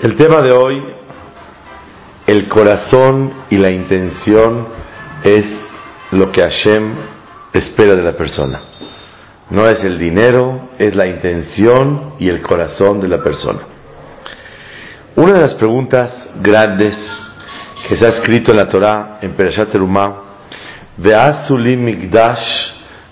El 0.00 0.16
tema 0.16 0.40
de 0.42 0.52
hoy, 0.52 0.82
el 2.26 2.48
corazón 2.48 3.32
y 3.50 3.56
la 3.56 3.70
intención 3.70 4.68
es 5.24 5.46
lo 6.12 6.30
que 6.30 6.42
Hashem 6.42 6.94
espera 7.52 7.96
de 7.96 8.02
la 8.02 8.16
persona. 8.16 8.60
No 9.50 9.66
es 9.66 9.82
el 9.84 9.98
dinero, 9.98 10.70
es 10.78 10.94
la 10.94 11.06
intención 11.06 12.14
y 12.18 12.28
el 12.28 12.42
corazón 12.42 13.00
de 13.00 13.08
la 13.08 13.22
persona. 13.22 13.60
Una 15.16 15.32
de 15.32 15.40
las 15.40 15.54
preguntas 15.54 16.30
grandes 16.42 16.94
que 17.88 17.96
se 17.96 18.06
ha 18.06 18.10
escrito 18.10 18.52
en 18.52 18.58
la 18.58 18.68
Torah, 18.68 19.18
en 19.22 19.34
Perashat 19.34 19.74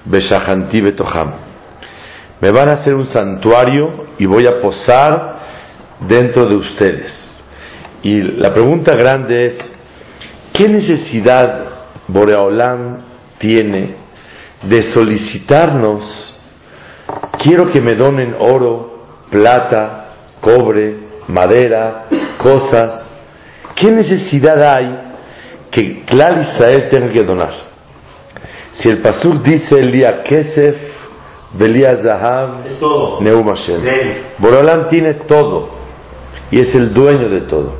Beshahanti 0.05 0.81
Betoham. 0.81 1.33
Me 2.41 2.51
van 2.51 2.71
a 2.71 2.75
hacer 2.75 2.95
un 2.95 3.07
santuario 3.07 4.07
y 4.19 4.27
voy 4.27 4.47
a 4.47 4.61
posar 4.61 5.39
dentro 6.01 6.49
de 6.49 6.57
ustedes. 6.57 7.13
Y 8.03 8.21
la 8.21 8.53
pregunta 8.53 8.93
grande 8.93 9.47
es, 9.47 9.55
¿qué 10.53 10.69
necesidad 10.69 11.65
Boreolam 12.09 13.05
tiene 13.39 13.95
de 14.63 14.83
solicitarnos, 14.93 16.39
quiero 17.43 17.71
que 17.71 17.81
me 17.81 17.95
donen 17.95 18.35
oro, 18.39 19.07
plata, 19.31 20.13
cobre, 20.41 20.99
madera, 21.29 22.05
cosas? 22.39 23.11
¿Qué 23.75 23.91
necesidad 23.91 24.63
hay 24.63 24.99
que 25.71 26.05
Clar 26.05 26.41
Israel 26.41 26.89
tenga 26.91 27.09
que 27.09 27.25
donar? 27.25 27.74
Si 28.79 28.89
el 28.89 29.01
Pasuk 29.03 29.43
dice 29.43 29.79
el 29.79 29.93
día 29.93 30.23
Kesef, 30.23 30.77
Belia 31.53 31.97
Zahav, 32.03 33.21
Neum 33.21 33.47
Hashem. 33.47 33.83
Boreolam 34.39 34.89
tiene 34.89 35.15
todo 35.27 35.69
y 36.51 36.61
es 36.61 36.75
el 36.75 36.93
dueño 36.93 37.29
de 37.29 37.43
todo. 37.43 37.75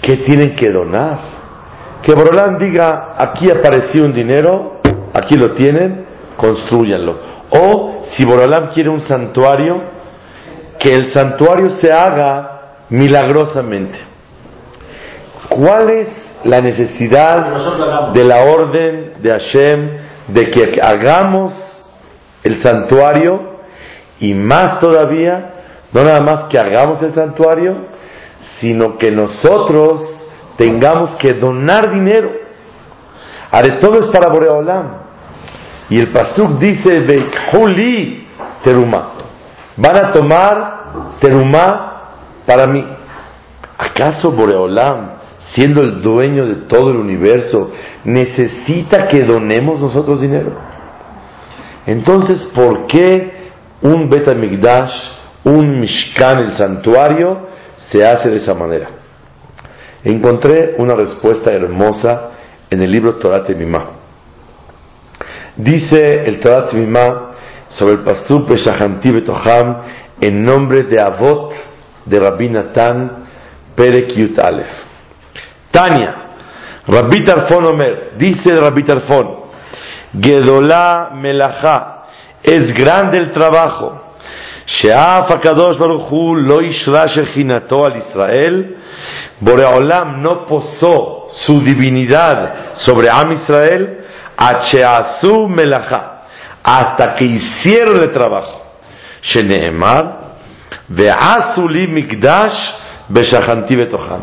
¿Qué 0.00 0.18
tienen 0.18 0.54
que 0.54 0.70
donar? 0.70 1.18
Que 2.02 2.14
Borolam 2.14 2.58
diga, 2.58 3.14
aquí 3.18 3.50
apareció 3.50 4.04
un 4.04 4.12
dinero, 4.12 4.80
aquí 5.12 5.34
lo 5.34 5.52
tienen, 5.52 6.06
construyanlo. 6.36 7.18
O 7.50 8.02
si 8.12 8.24
Borolam 8.24 8.68
quiere 8.68 8.88
un 8.88 9.02
santuario, 9.02 9.82
que 10.78 10.90
el 10.90 11.12
santuario 11.12 11.70
se 11.70 11.92
haga 11.92 12.76
milagrosamente. 12.88 13.98
¿Cuál 15.50 15.90
es 15.90 16.08
la 16.44 16.60
necesidad 16.60 18.12
de 18.12 18.24
la 18.24 18.42
orden 18.44 19.14
de 19.20 19.30
Hashem 19.30 19.90
de 20.28 20.50
que 20.50 20.78
hagamos 20.82 21.52
el 22.42 22.62
santuario 22.62 23.58
y 24.20 24.34
más 24.34 24.80
todavía 24.80 25.50
no 25.92 26.04
nada 26.04 26.20
más 26.20 26.44
que 26.44 26.58
hagamos 26.58 27.02
el 27.02 27.14
santuario, 27.14 27.74
sino 28.60 28.96
que 28.96 29.10
nosotros 29.10 30.00
tengamos 30.56 31.16
que 31.16 31.34
donar 31.34 31.92
dinero. 31.92 32.30
Haré 33.50 33.78
todo 33.80 33.98
es 33.98 34.06
para 34.06 34.30
Boreolam. 34.30 35.10
Y 35.88 35.98
el 35.98 36.12
Pasuk 36.12 36.58
dice, 36.58 36.90
Huli 37.52 38.28
teruma. 38.62 39.12
Van 39.76 39.96
a 39.96 40.12
tomar 40.12 40.80
teruma 41.20 42.02
para 42.46 42.66
mí. 42.66 42.86
¿Acaso 43.76 44.30
Boreolam, 44.30 45.09
siendo 45.54 45.82
el 45.82 46.02
dueño 46.02 46.46
de 46.46 46.56
todo 46.66 46.90
el 46.90 46.96
universo, 46.96 47.72
necesita 48.04 49.08
que 49.08 49.24
donemos 49.24 49.80
nosotros 49.80 50.20
dinero? 50.20 50.52
Entonces, 51.86 52.50
¿por 52.54 52.86
qué 52.86 53.40
un 53.82 54.08
Betamigdash 54.08 54.92
un 55.44 55.80
Mishkan, 55.80 56.38
el 56.44 56.56
santuario, 56.56 57.48
se 57.90 58.06
hace 58.06 58.28
de 58.30 58.36
esa 58.36 58.54
manera. 58.54 58.88
Encontré 60.04 60.74
una 60.78 60.94
respuesta 60.94 61.52
hermosa 61.52 62.30
en 62.70 62.82
el 62.82 62.90
libro 62.90 63.16
Torah 63.16 63.44
Temimá. 63.44 63.90
Dice 65.56 66.24
el 66.24 66.40
Torah 66.40 66.68
Temimá 66.68 67.30
sobre 67.68 67.94
el 67.94 68.00
Pasuk 68.00 68.48
Beshahanti 68.48 69.10
Betoham 69.10 69.82
en 70.20 70.42
nombre 70.42 70.84
de 70.84 71.00
Avot 71.00 71.52
de 72.04 72.20
Rabbi 72.20 72.48
Natan 72.48 73.26
Perek 73.74 74.14
Yut 74.14 74.38
Aleph. 74.38 74.89
Tania, 75.71 76.15
Rabbi 76.87 77.25
Tarfon 77.25 77.65
Omer, 77.65 78.13
dice 78.17 78.55
Rabbi 78.55 78.83
Tarfon, 78.83 79.45
Gedolá 80.13 81.11
Melachá, 81.13 82.05
es 82.43 82.73
grande 82.73 83.17
el 83.17 83.31
trabajo 83.31 84.05
שאף 84.65 85.31
הקדוש 85.31 85.77
ברוך 85.77 86.09
הוא 86.09 86.37
לא 86.37 86.59
אישרה 86.59 87.07
שכינתו 87.07 87.87
al 87.87 87.91
Israel, 87.91 88.63
Boreolam 89.41 90.23
no 90.23 90.47
posó 90.47 91.27
su 91.45 91.61
divinidad 91.61 92.75
sobre 92.85 93.09
Am 93.09 93.31
Israel, 93.33 94.05
Acheazu 94.37 95.47
Melacha, 95.47 96.23
hasta 96.63 97.13
que 97.15 97.25
hicieron 97.25 98.01
el 98.01 98.11
trabajo. 98.11 98.61
Sheneemar, 99.21 100.05
Ve'azu 100.89 101.67
li 101.67 101.87
mikdash 101.87 102.57
Beshachanti 103.09 103.75
betocham. 103.75 104.21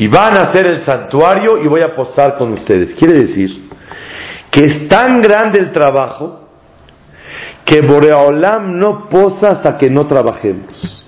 Y 0.00 0.08
van 0.08 0.34
a 0.34 0.48
hacer 0.48 0.66
el 0.66 0.82
santuario 0.82 1.62
y 1.62 1.68
voy 1.68 1.82
a 1.82 1.94
posar 1.94 2.38
con 2.38 2.52
ustedes. 2.52 2.94
Quiere 2.94 3.20
decir 3.20 3.68
que 4.50 4.64
es 4.64 4.88
tan 4.88 5.20
grande 5.20 5.60
el 5.60 5.72
trabajo 5.72 6.48
que 7.66 7.82
Boreolam 7.82 8.78
no 8.78 9.10
posa 9.10 9.48
hasta 9.48 9.76
que 9.76 9.90
no 9.90 10.06
trabajemos. 10.06 11.06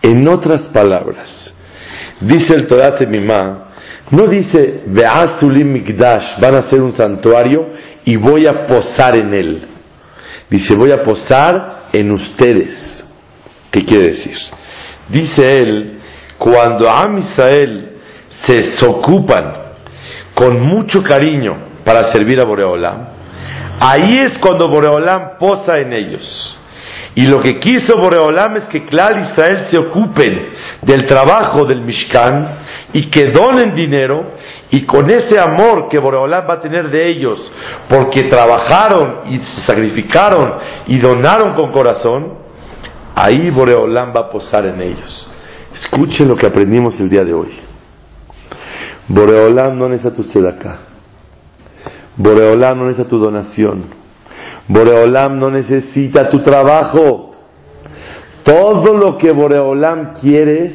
En 0.00 0.28
otras 0.28 0.68
palabras, 0.68 1.52
dice 2.20 2.54
el 2.54 2.68
Torah 2.68 2.96
Temimá, 2.96 3.72
no 4.12 4.28
dice 4.28 4.84
Be'azulim 4.86 5.72
Mikdash, 5.72 6.38
van 6.40 6.54
a 6.54 6.58
hacer 6.60 6.80
un 6.80 6.92
santuario 6.92 7.66
y 8.04 8.14
voy 8.14 8.46
a 8.46 8.64
posar 8.64 9.16
en 9.16 9.34
él. 9.34 9.66
Dice, 10.48 10.76
voy 10.76 10.92
a 10.92 11.02
posar 11.02 11.88
en 11.92 12.12
ustedes. 12.12 13.04
¿Qué 13.72 13.84
quiere 13.84 14.10
decir? 14.10 14.36
Dice 15.08 15.58
él, 15.58 16.01
cuando 16.42 16.90
Am 16.90 17.18
Israel 17.18 17.98
se 18.46 18.86
ocupan 18.86 19.52
con 20.34 20.60
mucho 20.60 21.02
cariño 21.02 21.82
para 21.84 22.10
servir 22.12 22.40
a 22.40 22.44
Boreolam, 22.44 23.12
Ahí 23.84 24.16
es 24.16 24.38
cuando 24.38 24.68
Boreolam 24.68 25.38
posa 25.40 25.78
en 25.78 25.92
ellos. 25.92 26.58
Y 27.16 27.26
lo 27.26 27.40
que 27.40 27.58
quiso 27.58 27.98
Boreolam 27.98 28.56
es 28.58 28.64
que 28.68 28.86
Clar 28.86 29.18
Israel 29.18 29.66
se 29.68 29.76
ocupen 29.76 30.50
del 30.82 31.04
trabajo 31.06 31.64
del 31.64 31.82
Mishkan 31.82 32.60
y 32.92 33.10
que 33.10 33.32
donen 33.32 33.74
dinero 33.74 34.34
y 34.70 34.86
con 34.86 35.10
ese 35.10 35.38
amor 35.40 35.88
que 35.88 35.98
Boreolam 35.98 36.48
va 36.48 36.54
a 36.54 36.60
tener 36.60 36.90
de 36.90 37.08
ellos 37.08 37.40
porque 37.88 38.24
trabajaron 38.24 39.32
y 39.32 39.38
se 39.38 39.62
sacrificaron 39.66 40.54
y 40.86 40.98
donaron 40.98 41.54
con 41.54 41.72
corazón, 41.72 42.34
ahí 43.16 43.50
Boreolam 43.50 44.12
va 44.14 44.20
a 44.20 44.30
posar 44.30 44.64
en 44.66 44.80
ellos. 44.80 45.28
Escuchen 45.82 46.28
lo 46.28 46.36
que 46.36 46.46
aprendimos 46.46 46.98
el 47.00 47.08
día 47.08 47.24
de 47.24 47.34
hoy. 47.34 47.48
Boreolam 49.08 49.76
no 49.76 49.88
necesita 49.88 50.14
tu. 50.14 50.24
Boreolam 52.16 52.78
no 52.78 52.86
necesita 52.86 53.08
tu 53.08 53.18
donación. 53.18 53.84
Boreolam 54.68 55.38
no 55.38 55.50
necesita 55.50 56.30
tu 56.30 56.40
trabajo. 56.40 57.32
Todo 58.44 58.96
lo 58.96 59.18
que 59.18 59.32
Boreolam 59.32 60.14
quiere 60.14 60.72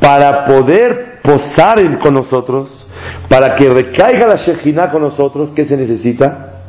para 0.00 0.44
poder 0.44 1.20
posar 1.22 1.98
con 1.98 2.14
nosotros, 2.14 2.86
para 3.28 3.54
que 3.54 3.68
recaiga 3.68 4.26
la 4.26 4.36
Shejina 4.36 4.90
con 4.90 5.02
nosotros, 5.02 5.52
¿qué 5.56 5.64
se 5.64 5.76
necesita? 5.76 6.60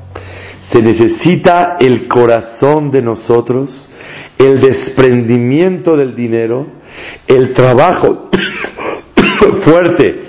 Se 0.72 0.82
necesita 0.82 1.78
el 1.80 2.08
corazón 2.08 2.92
de 2.92 3.02
nosotros, 3.02 3.90
el 4.38 4.62
desprendimiento 4.62 5.98
del 5.98 6.16
dinero, 6.16 6.68
el 7.28 7.54
trabajo 7.54 8.30
fuerte, 9.64 10.24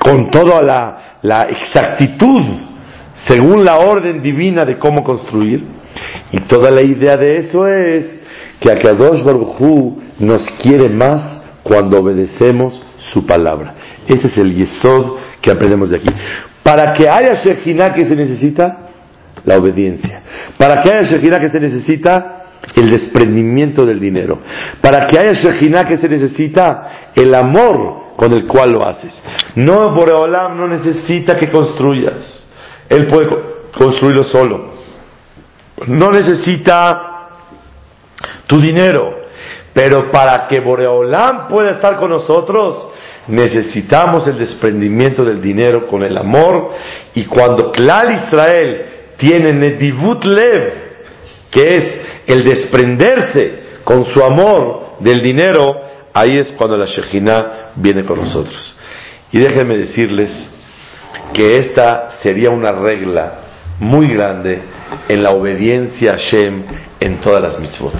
con 0.00 0.30
toda 0.30 0.62
la 1.22 1.42
exactitud 1.42 2.68
según 3.26 3.64
la 3.64 3.78
orden 3.78 4.22
divina 4.22 4.64
de 4.64 4.78
cómo 4.78 5.02
construir. 5.02 5.64
Y 6.30 6.40
toda 6.40 6.70
la 6.70 6.82
idea 6.82 7.16
de 7.16 7.38
eso 7.38 7.66
es 7.66 8.20
que 8.60 8.70
Akadosh 8.70 9.24
Baruj 9.24 9.60
Hu 9.60 10.02
nos 10.20 10.42
quiere 10.62 10.88
más 10.88 11.42
cuando 11.62 11.98
obedecemos 11.98 12.80
su 13.12 13.26
palabra. 13.26 13.74
Ese 14.06 14.28
es 14.28 14.38
el 14.38 14.54
yesod 14.54 15.16
que 15.40 15.50
aprendemos 15.50 15.90
de 15.90 15.96
aquí. 15.96 16.10
Para 16.62 16.92
que 16.94 17.08
haya 17.08 17.42
Shekhinah 17.42 17.94
que 17.94 18.04
se 18.04 18.14
necesita, 18.14 18.88
la 19.44 19.56
obediencia. 19.56 20.22
Para 20.56 20.82
que 20.82 20.90
haya 20.90 21.10
Shekhinah 21.10 21.40
que 21.40 21.48
se 21.48 21.60
necesita, 21.60 22.37
el 22.74 22.90
desprendimiento 22.90 23.84
del 23.84 24.00
dinero. 24.00 24.38
Para 24.80 25.06
que 25.06 25.18
haya 25.18 25.32
Shekhinah 25.32 25.86
que 25.86 25.98
se 25.98 26.08
necesita, 26.08 27.10
el 27.14 27.34
amor 27.34 28.08
con 28.16 28.32
el 28.32 28.46
cual 28.46 28.72
lo 28.72 28.88
haces. 28.88 29.12
No, 29.54 29.94
Boreolam 29.94 30.56
no 30.56 30.68
necesita 30.68 31.36
que 31.36 31.50
construyas. 31.50 32.48
Él 32.88 33.06
puede 33.06 33.28
construirlo 33.76 34.24
solo. 34.24 34.78
No 35.86 36.08
necesita 36.08 37.28
tu 38.46 38.60
dinero. 38.60 39.18
Pero 39.72 40.10
para 40.10 40.46
que 40.48 40.60
Boreolam 40.60 41.48
pueda 41.48 41.72
estar 41.72 41.96
con 41.98 42.10
nosotros, 42.10 42.90
necesitamos 43.28 44.26
el 44.26 44.38
desprendimiento 44.38 45.24
del 45.24 45.40
dinero 45.40 45.86
con 45.86 46.02
el 46.02 46.16
amor. 46.16 46.70
Y 47.14 47.26
cuando 47.26 47.70
Klal 47.70 48.24
Israel 48.26 48.86
tiene 49.16 49.52
Nedivut 49.52 50.24
Lev, 50.24 50.87
que 51.50 51.60
es 51.60 52.00
el 52.26 52.42
desprenderse 52.42 53.62
con 53.84 54.04
su 54.06 54.22
amor 54.22 54.96
del 55.00 55.20
dinero, 55.20 55.64
ahí 56.12 56.38
es 56.38 56.52
cuando 56.52 56.76
la 56.76 56.86
Shekhinah 56.86 57.72
viene 57.76 58.04
con 58.04 58.18
nosotros. 58.18 58.76
Y 59.32 59.38
déjenme 59.38 59.76
decirles 59.76 60.30
que 61.32 61.56
esta 61.56 62.18
sería 62.22 62.50
una 62.50 62.72
regla 62.72 63.40
muy 63.80 64.08
grande 64.08 64.60
en 65.08 65.22
la 65.22 65.30
obediencia 65.30 66.12
a 66.12 66.16
Shem 66.16 66.64
en 67.00 67.20
todas 67.20 67.42
las 67.42 67.60
mitzvot. 67.60 67.94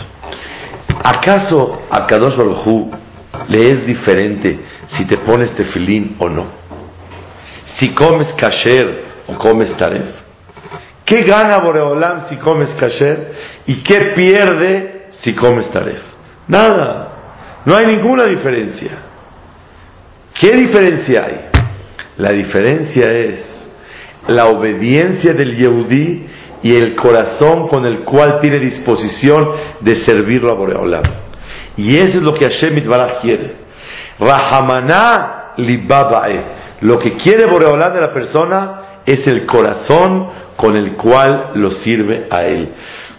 ¿Acaso 1.05 1.83
a 1.91 2.07
Kadosh 2.07 2.37
Baruj 2.37 2.93
le 3.49 3.61
es 3.61 3.87
diferente 3.87 4.59
si 4.89 5.07
te 5.07 5.19
pones 5.19 5.55
tefilín 5.55 6.17
o 6.19 6.29
no? 6.29 6.47
Si 7.79 7.95
comes 7.95 8.33
kasher 8.33 9.05
o 9.29 9.35
comes 9.35 9.77
taref. 9.77 10.09
¿Qué 11.09 11.23
gana 11.23 11.57
Boreolam 11.59 12.29
si 12.29 12.37
comes 12.37 12.69
kasher? 12.75 13.33
¿Y 13.67 13.83
qué 13.83 14.13
pierde 14.15 15.07
si 15.23 15.35
comes 15.35 15.71
taref? 15.71 16.03
Nada. 16.47 17.63
No 17.65 17.75
hay 17.75 17.87
ninguna 17.87 18.25
diferencia. 18.25 18.91
¿Qué 20.39 20.51
diferencia 20.53 21.25
hay? 21.25 21.49
La 22.19 22.31
diferencia 22.31 23.07
es 23.11 23.41
la 24.27 24.49
obediencia 24.49 25.33
del 25.33 25.57
Yehudí 25.57 26.27
y 26.63 26.77
el 26.77 26.95
corazón 26.95 27.69
con 27.69 27.87
el 27.87 28.01
cual 28.01 28.41
tiene 28.41 28.59
disposición 28.59 29.53
de 29.81 30.05
servirlo 30.05 30.51
a 30.51 30.57
Boreolam. 30.57 31.05
Y 31.79 31.99
eso 31.99 32.19
es 32.19 32.23
lo 32.23 32.35
que 32.35 32.45
Hashem 32.45 32.77
Itbaraj 32.77 33.23
quiere. 33.23 33.53
Rahamana 34.21 35.55
libabae. 35.57 36.45
Lo 36.83 36.99
que 36.99 37.17
quiere 37.17 37.47
Boreolam 37.47 37.95
de 37.95 38.01
la 38.03 38.13
persona 38.13 38.88
es 39.13 39.27
el 39.27 39.47
corazón 39.47 40.29
con 40.57 40.77
el 40.77 40.95
cual 40.95 41.53
lo 41.55 41.71
sirve 41.71 42.27
a 42.31 42.43
él. 42.45 42.75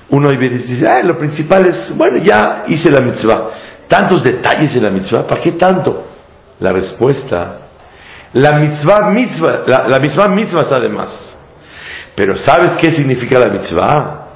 Uno 0.09 0.29
dice, 0.31 0.87
ah, 0.87 1.01
lo 1.03 1.17
principal 1.17 1.65
es, 1.67 1.95
bueno, 1.95 2.17
ya 2.23 2.65
hice 2.67 2.89
la 2.91 3.03
mitzvah. 3.05 3.49
Tantos 3.87 4.23
detalles 4.23 4.75
en 4.75 4.83
la 4.83 4.89
mitzvah, 4.89 5.25
¿para 5.25 5.41
qué 5.41 5.53
tanto? 5.53 6.07
La 6.59 6.71
respuesta, 6.71 7.69
la 8.33 8.59
mitzvah 8.59 9.09
mitzvah, 9.09 9.63
la, 9.65 9.87
la 9.87 9.99
mitzvah 9.99 10.27
mitzvah 10.27 10.67
además. 10.71 11.37
Pero 12.15 12.35
¿sabes 12.37 12.73
qué 12.81 12.91
significa 12.91 13.39
la 13.39 13.51
mitzvah? 13.51 14.27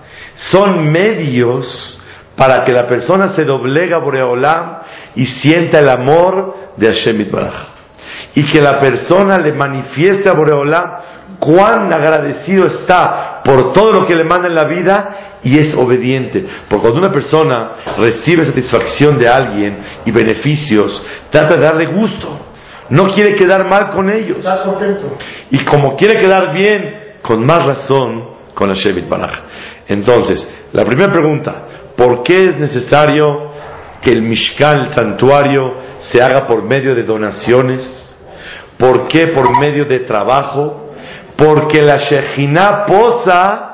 Son 0.52 0.90
medios 0.90 2.00
para 2.36 2.64
que 2.64 2.72
la 2.72 2.88
persona 2.88 3.36
se 3.36 3.44
doblega 3.44 3.98
a 3.98 4.00
Boreolam 4.00 4.80
y 5.16 5.26
sienta 5.26 5.80
el 5.80 5.90
amor 5.90 6.56
de 6.78 6.88
Hashem 6.88 7.22
Itbaraj. 7.22 7.74
Y 8.36 8.44
que 8.52 8.62
la 8.62 8.80
persona 8.80 9.38
le 9.38 9.54
manifieste 9.54 10.28
a 10.28 10.34
Boreolam 10.34 10.84
cuán 11.44 11.92
agradecido 11.92 12.68
está 12.68 13.42
por 13.44 13.74
todo 13.74 13.92
lo 13.92 14.08
que 14.08 14.16
le 14.16 14.24
manda 14.24 14.48
en 14.48 14.56
la 14.56 14.64
vida 14.64 15.40
y 15.44 15.60
es 15.60 15.76
obediente. 15.76 16.46
Porque 16.70 16.82
cuando 16.84 17.00
una 17.00 17.12
persona 17.12 17.72
recibe 17.98 18.46
satisfacción 18.46 19.20
de 19.20 19.28
alguien 19.28 19.78
y 20.06 20.12
beneficios, 20.12 21.06
trata 21.30 21.56
de 21.56 21.62
darle 21.62 21.88
gusto. 21.88 22.40
No 22.90 23.06
quiere 23.06 23.36
quedar 23.36 23.68
mal 23.68 23.90
con 23.90 24.10
ellos. 24.10 24.38
Está 24.38 24.64
contento. 24.64 25.18
Y 25.52 25.66
como 25.66 25.98
quiere 25.98 26.16
quedar 26.16 26.54
bien, 26.54 27.18
con 27.22 27.46
más 27.46 27.66
razón 27.66 28.30
con 28.54 28.70
el 28.70 28.76
Shevit 28.76 29.10
Baraj. 29.10 29.40
Entonces, 29.88 30.48
la 30.72 30.86
primera 30.86 31.12
pregunta, 31.12 31.64
¿por 31.98 32.24
qué 32.24 32.46
es 32.46 32.58
necesario 32.58 33.52
que 34.02 34.12
el 34.12 34.22
Mishkan, 34.22 34.80
el 34.80 34.94
santuario, 34.94 35.64
se 36.12 36.22
haga 36.22 36.46
por 36.46 36.64
medio 36.64 36.96
de 36.96 37.04
donaciones? 37.04 38.16
¿Por 38.78 39.08
qué 39.08 39.28
por 39.28 39.60
medio 39.60 39.86
de 39.86 40.00
trabajo? 40.00 40.83
Porque 41.36 41.82
la 41.82 41.98
Shejinah 41.98 42.86
posa 42.86 43.70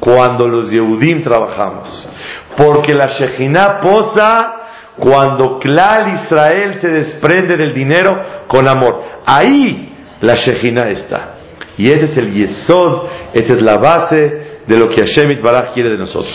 cuando 0.00 0.46
los 0.46 0.70
Yehudim 0.70 1.22
trabajamos. 1.22 2.08
Porque 2.56 2.94
la 2.94 3.06
Shejinah 3.06 3.80
posa 3.80 4.54
cuando 4.96 5.58
Klal 5.58 6.24
Israel 6.24 6.78
se 6.80 6.88
desprende 6.88 7.56
del 7.56 7.72
dinero 7.72 8.12
con 8.46 8.68
amor. 8.68 9.02
Ahí 9.24 9.96
la 10.20 10.34
Shejinah 10.34 10.90
está. 10.90 11.34
Y 11.78 11.88
este 11.88 12.06
es 12.06 12.16
el 12.16 12.34
yesod, 12.34 13.06
esta 13.32 13.52
es 13.54 13.62
la 13.62 13.76
base 13.76 14.62
de 14.66 14.78
lo 14.78 14.88
que 14.88 15.00
Hashem 15.00 15.40
Baraj 15.40 15.72
quiere 15.72 15.90
de 15.90 15.98
nosotros. 15.98 16.34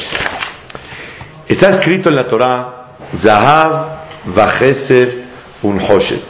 Está 1.47 1.71
escrito 1.71 2.09
en 2.09 2.15
la 2.15 2.25
Torah, 2.25 2.95
Zahav, 3.21 4.33
Vajeser, 4.33 5.23
Unhoshet. 5.61 6.23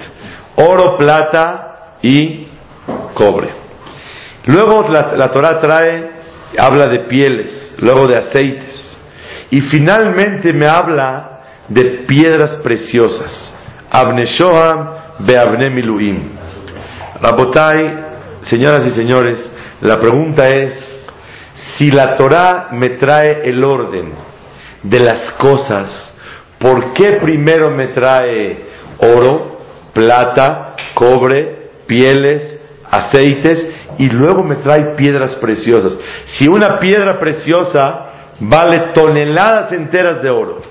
Oro, 0.55 0.97
plata 0.97 1.97
y 2.01 2.47
cobre. 3.13 3.62
Luego 4.45 4.87
la, 4.89 5.13
la 5.15 5.31
Torah 5.31 5.59
trae, 5.61 6.11
habla 6.57 6.87
de 6.87 6.99
pieles, 6.99 7.75
luego 7.77 8.07
de 8.07 8.17
aceites. 8.17 8.97
Y 9.49 9.61
finalmente 9.61 10.51
me 10.53 10.67
habla 10.67 11.41
de 11.67 12.03
piedras 12.07 12.57
preciosas. 12.63 13.53
Abne 13.89 14.25
Shoham, 14.25 14.89
Beabne 15.19 15.69
Miluim. 15.69 16.19
Rabotai, 17.21 17.93
señoras 18.43 18.85
y 18.87 18.91
señores, 18.91 19.37
la 19.81 19.99
pregunta 19.99 20.49
es, 20.49 20.73
si 21.77 21.91
la 21.91 22.15
Torah 22.15 22.69
me 22.71 22.89
trae 22.89 23.41
el 23.45 23.63
orden 23.63 24.13
de 24.81 25.00
las 25.00 25.31
cosas, 25.33 26.13
¿por 26.59 26.93
qué 26.93 27.19
primero 27.21 27.69
me 27.71 27.88
trae 27.88 28.65
oro, 28.97 29.62
plata, 29.93 30.75
cobre, 30.93 31.69
pieles, 31.85 32.59
aceites 32.89 33.73
y 33.97 34.09
luego 34.09 34.43
me 34.43 34.55
trae 34.55 34.95
piedras 34.95 35.35
preciosas? 35.35 35.93
Si 36.38 36.47
una 36.47 36.79
piedra 36.79 37.19
preciosa 37.19 38.09
vale 38.39 38.91
toneladas 38.93 39.71
enteras 39.71 40.21
de 40.21 40.29
oro, 40.29 40.62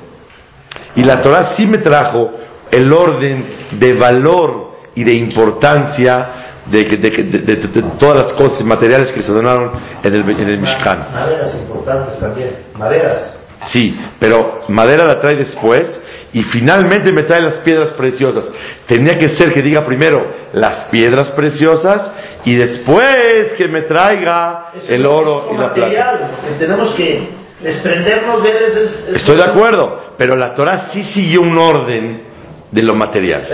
y 0.95 1.03
la 1.05 1.21
Torah 1.21 1.55
sí 1.57 1.67
me 1.67 1.79
trajo 1.79 2.33
el 2.71 2.93
orden 2.93 3.45
de 3.73 3.95
valor 3.95 4.73
y 4.95 5.05
de 5.05 5.15
importancia 5.15 6.43
de, 6.67 6.85
de, 6.85 7.83
todas 7.99 8.23
las 8.23 8.33
cosas 8.35 8.65
materiales 8.65 9.13
que 9.13 9.23
se 9.23 9.33
donaron 9.33 9.73
en 10.03 10.15
el, 10.15 10.21
en 10.23 10.49
el 10.49 10.61
Mishkan. 10.61 11.13
Maderas 11.13 11.55
importantes 11.57 12.19
también, 12.21 12.57
maderas. 12.75 13.42
Sí, 13.69 13.97
pero 14.19 14.65
madera 14.69 15.05
la 15.05 15.21
trae 15.21 15.37
después 15.37 16.01
y 16.33 16.43
finalmente 16.45 17.13
me 17.13 17.23
trae 17.23 17.41
las 17.41 17.57
piedras 17.57 17.91
preciosas. 17.91 18.49
Tenía 18.87 19.19
que 19.19 19.31
ser 19.31 19.53
que 19.53 19.63
diga 19.63 19.85
primero 19.85 20.19
las 20.53 20.89
piedras 20.89 21.31
preciosas 21.33 22.11
y 22.45 22.57
después 22.57 23.53
que 23.57 23.69
me 23.69 23.83
traiga 23.83 24.73
el 24.89 25.07
oro 25.07 25.51
y 25.53 25.59
la 25.59 25.73
plata. 25.73 26.31
Tenemos 26.59 26.95
que 26.95 27.29
desprendernos 27.63 28.43
de 28.43 28.51
él. 28.51 29.17
Estoy 29.17 29.37
de 29.37 29.45
acuerdo, 29.45 30.15
pero 30.17 30.37
la 30.37 30.55
Torah 30.55 30.91
sí 30.93 31.05
siguió 31.05 31.43
un 31.43 31.57
orden 31.57 32.23
de 32.71 32.83
lo 32.83 32.95
material. 32.95 33.47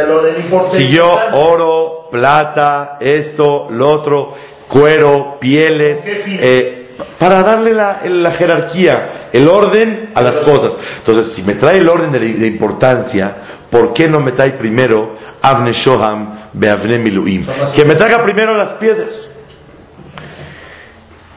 Siguió 0.79 1.07
oro, 1.33 2.09
plata, 2.11 2.97
esto, 3.01 3.69
lo 3.71 3.91
otro, 3.91 4.35
cuero, 4.69 5.39
pieles, 5.41 6.01
eh, 6.07 6.78
para 7.19 7.43
darle 7.43 7.73
la, 7.73 8.01
la, 8.05 8.33
jerarquía, 8.33 9.29
el 9.33 9.49
orden 9.49 10.11
a 10.15 10.23
las 10.23 10.45
cosas. 10.45 10.75
Entonces, 10.99 11.35
si 11.35 11.43
me 11.43 11.55
trae 11.55 11.79
el 11.79 11.89
orden 11.89 12.13
de, 12.13 12.47
importancia, 12.47 13.67
¿por 13.71 13.93
qué 13.93 14.09
no 14.09 14.21
me 14.21 14.33
trae 14.33 14.59
primero 14.59 15.17
Avne 15.41 15.73
Shoham 15.73 16.51
Beavne 16.53 16.99
Miluim? 16.99 17.47
Que 17.75 17.85
me 17.85 17.95
traiga 17.95 18.23
primero 18.23 18.55
las 18.55 18.75
piedras. 18.75 19.31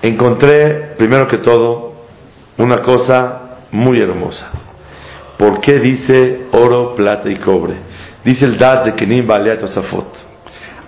Encontré, 0.01 0.95
primero 0.97 1.27
que 1.27 1.37
todo, 1.37 1.93
una 2.57 2.77
cosa 2.77 3.57
muy 3.71 4.01
hermosa. 4.01 4.51
¿Por 5.37 5.59
qué 5.59 5.79
dice 5.79 6.47
oro, 6.51 6.95
plata 6.95 7.29
y 7.29 7.37
cobre? 7.37 7.75
Dice 8.23 8.45
el 8.45 8.57
Dad 8.57 8.85
de 8.85 8.95
Kenim 8.95 9.25
Baleat 9.25 9.63
Osafot. 9.63 10.31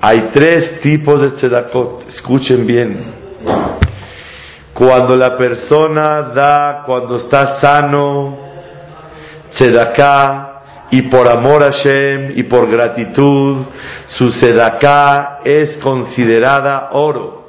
Hay 0.01 0.29
tres 0.33 0.81
tipos 0.81 1.21
de 1.21 1.31
tzedakot, 1.31 2.07
escuchen 2.09 2.67
bien. 2.67 3.23
Cuando 4.73 5.15
la 5.15 5.37
persona 5.37 6.31
da, 6.33 6.83
cuando 6.85 7.17
está 7.17 7.59
sano, 7.59 8.37
tzedaká, 9.53 10.53
y 10.89 11.09
por 11.09 11.27
amor 11.27 11.63
a 11.63 11.71
Hashem 11.71 12.33
y 12.35 12.43
por 12.43 12.69
gratitud, 12.69 13.65
su 14.07 14.29
tzedaká 14.29 15.39
es 15.43 15.77
considerada 15.77 16.89
oro. 16.91 17.43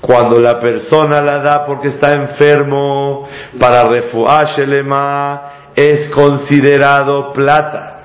Cuando 0.00 0.38
la 0.38 0.60
persona 0.60 1.20
la 1.20 1.38
da 1.38 1.66
porque 1.66 1.88
está 1.88 2.14
enfermo, 2.14 3.28
para 3.58 3.82
refuah 3.84 4.44
es 5.74 6.08
considerado 6.10 7.32
plata. 7.32 8.02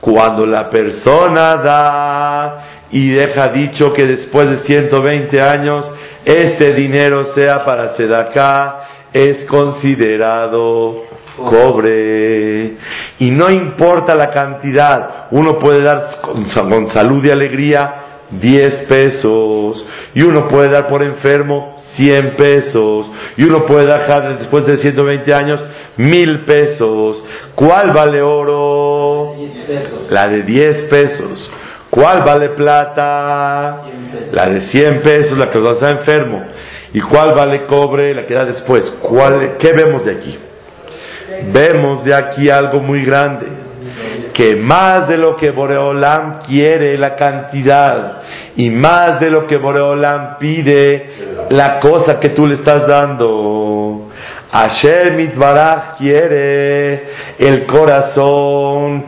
Cuando 0.00 0.46
la 0.46 0.70
persona 0.70 1.56
da 1.56 2.64
y 2.92 3.10
deja 3.10 3.48
dicho 3.48 3.92
que 3.92 4.06
después 4.06 4.46
de 4.46 4.58
120 4.58 5.40
años 5.40 5.90
este 6.24 6.74
dinero 6.74 7.32
sea 7.34 7.64
para 7.64 7.96
Sedaká, 7.96 8.80
es 9.12 9.44
considerado 9.46 11.04
cobre. 11.36 12.76
Y 13.18 13.30
no 13.30 13.50
importa 13.50 14.14
la 14.14 14.30
cantidad, 14.30 15.26
uno 15.30 15.58
puede 15.58 15.82
dar 15.82 16.20
con, 16.20 16.88
salud 16.88 17.24
y 17.24 17.30
alegría 17.30 18.04
10 18.30 18.86
pesos, 18.88 19.86
y 20.14 20.22
uno 20.22 20.46
puede 20.48 20.68
dar 20.68 20.86
por 20.86 21.02
enfermo 21.02 21.76
100 21.94 22.36
pesos, 22.36 23.10
y 23.36 23.44
uno 23.44 23.64
puede 23.64 23.86
dejar 23.86 24.38
después 24.38 24.66
de 24.66 24.76
120 24.76 25.34
años 25.34 25.64
mil 25.96 26.40
pesos. 26.44 27.24
¿Cuál 27.54 27.92
vale 27.92 28.20
oro? 28.20 29.34
La 30.10 30.28
de 30.28 30.42
10 30.42 30.82
pesos. 30.90 31.50
¿Cuál 31.90 32.22
vale 32.22 32.50
plata? 32.50 33.84
La 34.32 34.46
de 34.48 34.60
100 34.60 35.02
pesos, 35.02 35.38
la 35.38 35.50
que 35.50 35.58
está 35.58 35.90
enfermo. 35.90 36.44
¿Y 36.92 37.00
cuál 37.00 37.34
vale 37.34 37.66
cobre? 37.66 38.14
La 38.14 38.26
que 38.26 38.34
da 38.34 38.44
después. 38.44 38.84
¿Cuál, 39.02 39.56
¿Qué 39.58 39.72
vemos 39.72 40.04
de 40.04 40.12
aquí? 40.12 40.38
Vemos 41.52 42.04
de 42.04 42.14
aquí 42.14 42.48
algo 42.48 42.80
muy 42.80 43.04
grande. 43.04 43.46
Que 44.32 44.56
más 44.56 45.08
de 45.08 45.18
lo 45.18 45.36
que 45.36 45.50
Boreolam 45.50 46.40
quiere 46.42 46.96
la 46.96 47.16
cantidad 47.16 48.22
y 48.56 48.70
más 48.70 49.18
de 49.18 49.30
lo 49.30 49.46
que 49.46 49.56
Boreolam 49.56 50.38
pide 50.38 51.46
la 51.50 51.80
cosa 51.80 52.20
que 52.20 52.30
tú 52.30 52.46
le 52.46 52.54
estás 52.54 52.86
dando. 52.86 54.08
Hashem 54.50 55.16
Mitbaraj 55.16 55.96
quiere 55.98 57.02
el 57.38 57.66
corazón 57.66 59.04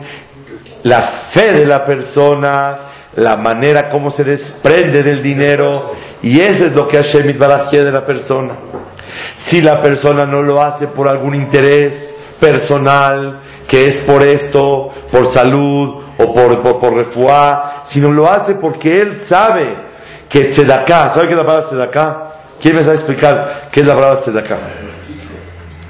la 0.83 1.29
fe 1.33 1.53
de 1.53 1.65
la 1.65 1.85
persona, 1.85 2.75
la 3.15 3.35
manera 3.35 3.89
como 3.89 4.11
se 4.11 4.23
desprende 4.23 5.03
del 5.03 5.21
dinero, 5.21 5.93
y 6.21 6.39
eso 6.39 6.65
es 6.65 6.71
lo 6.73 6.87
que 6.87 6.97
Hashem 6.97 7.37
quiere 7.69 7.85
de 7.85 7.91
la 7.91 8.05
persona. 8.05 8.55
Si 9.49 9.61
la 9.61 9.81
persona 9.81 10.25
no 10.25 10.41
lo 10.41 10.61
hace 10.61 10.87
por 10.87 11.07
algún 11.07 11.35
interés 11.35 11.93
personal, 12.39 13.41
que 13.67 13.85
es 13.85 13.97
por 14.05 14.23
esto, 14.23 14.89
por 15.11 15.33
salud 15.33 16.03
o 16.17 16.33
por, 16.33 16.61
por, 16.61 16.79
por 16.79 17.05
sino 17.89 18.11
lo 18.11 18.29
hace 18.29 18.55
porque 18.55 18.95
él 18.95 19.23
sabe 19.27 19.75
que 20.29 20.51
tzedaká, 20.51 21.13
¿sabe 21.13 21.27
qué 21.27 21.31
es 21.31 21.37
la 21.37 21.45
palabra 21.45 21.69
tzedaká? 21.69 22.31
¿Quién 22.61 22.75
me 22.75 22.81
sabe 22.81 22.95
explicar 22.95 23.69
qué 23.71 23.81
es 23.81 23.87
la 23.87 23.95
palabra 23.95 24.21
tzedaká? 24.21 24.59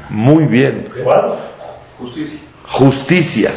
Muy 0.10 0.46
bien. 0.46 0.90
Justicia. 2.00 2.40
Justicia 2.68 3.52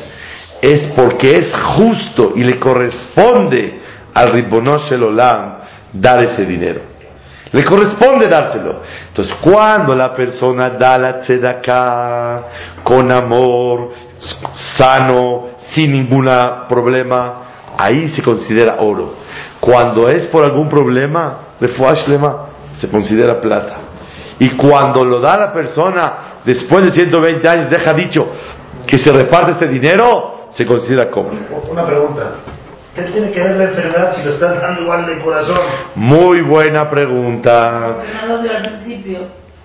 es 0.64 0.92
porque 0.96 1.30
es 1.30 1.52
justo 1.76 2.32
y 2.34 2.42
le 2.42 2.58
corresponde 2.58 3.80
al 4.14 4.32
Ribonosh 4.32 4.92
el 4.92 5.02
Olam 5.02 5.58
dar 5.92 6.24
ese 6.24 6.46
dinero. 6.46 6.80
Le 7.52 7.64
corresponde 7.64 8.26
dárselo. 8.28 8.80
Entonces, 9.08 9.36
cuando 9.40 9.94
la 9.94 10.12
persona 10.12 10.70
da 10.70 10.98
la 10.98 11.20
tzedakah 11.20 12.42
con 12.82 13.12
amor, 13.12 13.90
sano, 14.76 15.50
sin 15.72 15.92
ningún 15.92 16.28
problema, 16.68 17.42
ahí 17.76 18.08
se 18.08 18.22
considera 18.22 18.76
oro. 18.80 19.14
Cuando 19.60 20.08
es 20.08 20.26
por 20.26 20.44
algún 20.44 20.68
problema, 20.68 21.38
se 22.80 22.88
considera 22.88 23.40
plata. 23.40 23.78
Y 24.38 24.50
cuando 24.56 25.04
lo 25.04 25.20
da 25.20 25.36
la 25.36 25.52
persona, 25.52 26.12
después 26.44 26.86
de 26.86 26.90
120 26.90 27.48
años, 27.48 27.70
deja 27.70 27.92
dicho 27.92 28.26
que 28.86 28.98
se 28.98 29.12
reparte 29.12 29.52
este 29.52 29.68
dinero, 29.68 30.33
se 30.56 30.64
considera 30.66 31.10
como. 31.10 31.30
Una 31.70 31.86
pregunta. 31.86 32.36
¿Qué 32.94 33.02
tiene 33.02 33.30
que 33.32 33.40
ver 33.40 33.56
la 33.56 33.64
enfermedad 33.64 34.14
si 34.14 34.22
lo 34.24 34.34
estás 34.34 34.60
dando 34.60 34.82
igual 34.82 35.06
de 35.06 35.20
corazón? 35.20 35.58
Muy 35.96 36.42
buena 36.42 36.88
pregunta. 36.88 37.96
No 38.20 38.36
lo 38.36 38.50
al 38.50 38.62
principio. 38.62 39.18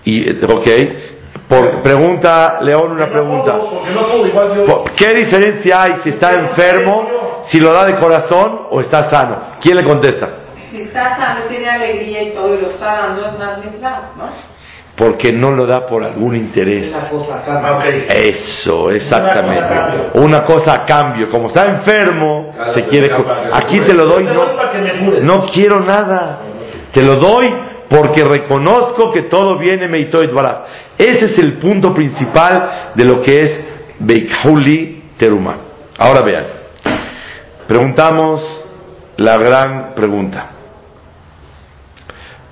Y, 0.04 0.44
ok. 0.44 0.68
Por, 1.48 1.82
pregunta, 1.82 2.58
León, 2.60 2.92
una 2.92 3.08
pregunta. 3.08 3.58
¿Qué 4.96 5.14
diferencia 5.14 5.82
hay 5.82 5.92
si 6.02 6.10
está 6.10 6.34
enfermo, 6.34 7.08
si 7.44 7.60
lo 7.60 7.72
da 7.72 7.84
de 7.84 7.98
corazón 7.98 8.66
o 8.70 8.80
está 8.80 9.10
sano? 9.10 9.58
¿Quién 9.60 9.76
le 9.76 9.84
contesta? 9.84 10.28
Si 10.70 10.82
está 10.82 11.16
sano, 11.16 11.46
tiene 11.48 11.68
alegría 11.68 12.22
y 12.22 12.30
todo 12.30 12.54
y 12.54 12.60
lo 12.60 12.70
está 12.70 13.14
dando, 13.14 13.26
es 13.26 13.38
más 13.38 13.58
¿no? 14.16 14.30
Porque 15.00 15.32
no 15.32 15.52
lo 15.52 15.66
da 15.66 15.86
por 15.86 16.04
algún 16.04 16.36
interés. 16.36 16.94
Eso, 18.10 18.90
exactamente. 18.90 20.10
Una 20.18 20.44
cosa 20.44 20.74
a 20.74 20.84
cambio. 20.84 21.30
Como 21.30 21.46
está 21.46 21.70
enfermo, 21.70 22.54
se 22.74 22.82
quiere. 22.82 23.08
Aquí 23.50 23.80
te 23.80 23.94
lo 23.94 24.04
doy, 24.04 24.24
no, 24.24 25.20
no 25.22 25.46
quiero 25.46 25.80
nada. 25.80 26.40
Te 26.92 27.02
lo 27.02 27.16
doy 27.16 27.50
porque 27.88 28.22
reconozco 28.22 29.10
que 29.10 29.22
todo 29.22 29.56
viene 29.56 29.88
Meitoit 29.88 30.30
Barak. 30.30 30.66
Ese 30.98 31.24
es 31.32 31.38
el 31.38 31.54
punto 31.54 31.94
principal 31.94 32.92
de 32.94 33.04
lo 33.06 33.22
que 33.22 33.36
es 33.36 33.60
Beikhuli 34.00 35.12
Teruma. 35.16 35.56
Ahora 35.96 36.20
vean. 36.20 36.44
Preguntamos 37.66 38.42
la 39.16 39.38
gran 39.38 39.94
pregunta. 39.94 40.50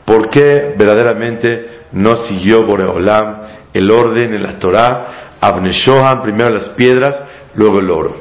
¿Por 0.07 0.31
qué 0.31 0.75
verdaderamente 0.78 1.77
no 1.92 2.16
siguió 2.26 2.66
Boreolam 2.66 3.49
el 3.73 3.90
orden 3.90 4.35
en 4.35 4.42
la 4.42 4.59
Torah, 4.59 5.37
Abneshohan, 5.40 6.23
primero 6.23 6.50
las 6.50 6.71
piedras, 6.71 7.14
luego 7.54 7.78
el 7.80 7.90
oro. 7.90 8.14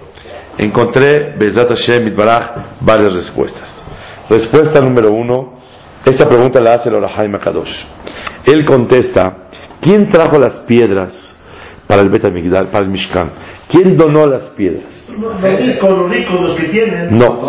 Encontré, 0.58 1.36
Bezat 1.38 1.70
Hashem 1.70 2.08
Itbaraj, 2.08 2.82
varias 2.82 3.14
respuestas. 3.14 3.70
Respuesta 4.30 4.82
número 4.82 5.12
uno, 5.12 5.60
esta 6.06 6.28
pregunta 6.28 6.60
la 6.62 6.76
hace 6.76 6.90
el 6.90 6.96
Orahaim 6.96 7.34
Kadosh. 7.34 7.74
Él 8.46 8.66
contesta, 8.66 9.50
¿quién 9.82 10.10
trajo 10.10 10.38
las 10.38 10.60
piedras 10.68 11.14
para 11.88 12.02
el 12.02 12.10
Betamigdal, 12.10 12.70
para 12.70 12.86
el 12.86 12.92
Mishkan? 12.92 13.32
¿Quién 13.70 13.98
donó 13.98 14.26
las 14.26 14.44
piedras? 14.56 15.10
Los 15.20 15.42
ricos, 15.42 15.90
los 15.90 16.10
ricos, 16.10 16.42
los 16.42 16.56
que 16.56 16.68
tienen. 16.68 17.18
No, 17.18 17.42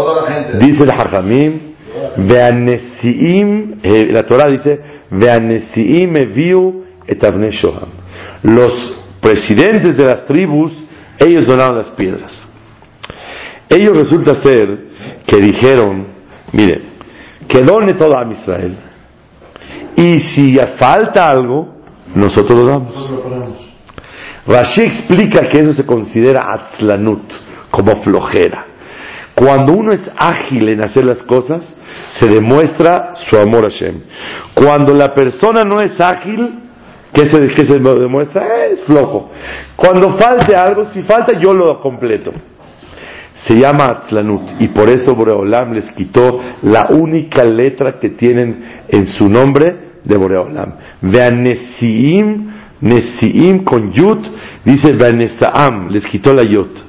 dice 0.58 0.84
el 0.84 0.90
Hajamim, 0.90 1.74
Veanesiim, 2.16 3.78
eh, 3.82 4.08
la 4.10 4.24
Torah 4.24 4.50
dice, 4.50 4.97
los 8.42 9.02
presidentes 9.20 9.96
de 9.96 10.04
las 10.04 10.26
tribus, 10.26 10.72
ellos 11.18 11.46
donaron 11.46 11.78
las 11.78 11.88
piedras. 11.90 12.32
Ellos 13.68 13.96
resulta 13.96 14.42
ser 14.42 14.88
que 15.26 15.36
dijeron, 15.38 16.08
mire, 16.52 16.82
que 17.48 17.60
done 17.60 17.94
todo 17.94 18.18
a 18.18 18.30
Israel. 18.30 18.76
Y 19.96 20.20
si 20.20 20.56
falta 20.78 21.30
algo, 21.30 21.76
nosotros 22.14 22.58
lo 22.58 22.66
damos. 22.66 22.94
Rashi 24.46 24.82
explica 24.82 25.48
que 25.48 25.60
eso 25.60 25.72
se 25.72 25.84
considera 25.84 26.46
atzlanut, 26.48 27.30
como 27.70 28.02
flojera. 28.02 28.66
Cuando 29.38 29.72
uno 29.74 29.92
es 29.92 30.00
ágil 30.16 30.68
en 30.68 30.82
hacer 30.82 31.04
las 31.04 31.22
cosas, 31.22 31.60
se 32.18 32.26
demuestra 32.26 33.14
su 33.30 33.36
amor 33.36 33.66
a 33.66 33.70
Hashem. 33.70 34.00
Cuando 34.52 34.92
la 34.94 35.14
persona 35.14 35.62
no 35.62 35.80
es 35.80 36.00
ágil, 36.00 36.58
¿qué 37.12 37.30
se, 37.30 37.54
qué 37.54 37.64
se 37.64 37.78
demuestra? 37.78 38.66
Es 38.66 38.82
flojo. 38.82 39.30
Cuando 39.76 40.16
falte 40.18 40.56
algo, 40.56 40.86
si 40.86 41.04
falta, 41.04 41.38
yo 41.38 41.54
lo 41.54 41.80
completo. 41.80 42.32
Se 43.46 43.54
llama 43.54 43.86
Atzlanut 43.86 44.60
y 44.60 44.68
por 44.68 44.88
eso 44.88 45.14
Boreolam 45.14 45.72
les 45.72 45.92
quitó 45.92 46.40
la 46.62 46.88
única 46.90 47.44
letra 47.44 47.96
que 48.00 48.08
tienen 48.08 48.82
en 48.88 49.06
su 49.06 49.28
nombre 49.28 50.00
de 50.02 50.16
Boreolam. 50.16 50.72
Vean 51.02 51.44
Nesiim, 51.44 52.50
Nesiim 52.80 53.62
con 53.62 53.92
Yut, 53.92 54.26
dice 54.64 54.94
Veanesaam, 54.94 55.90
les 55.90 56.04
quitó 56.06 56.34
la 56.34 56.42
Yut. 56.42 56.87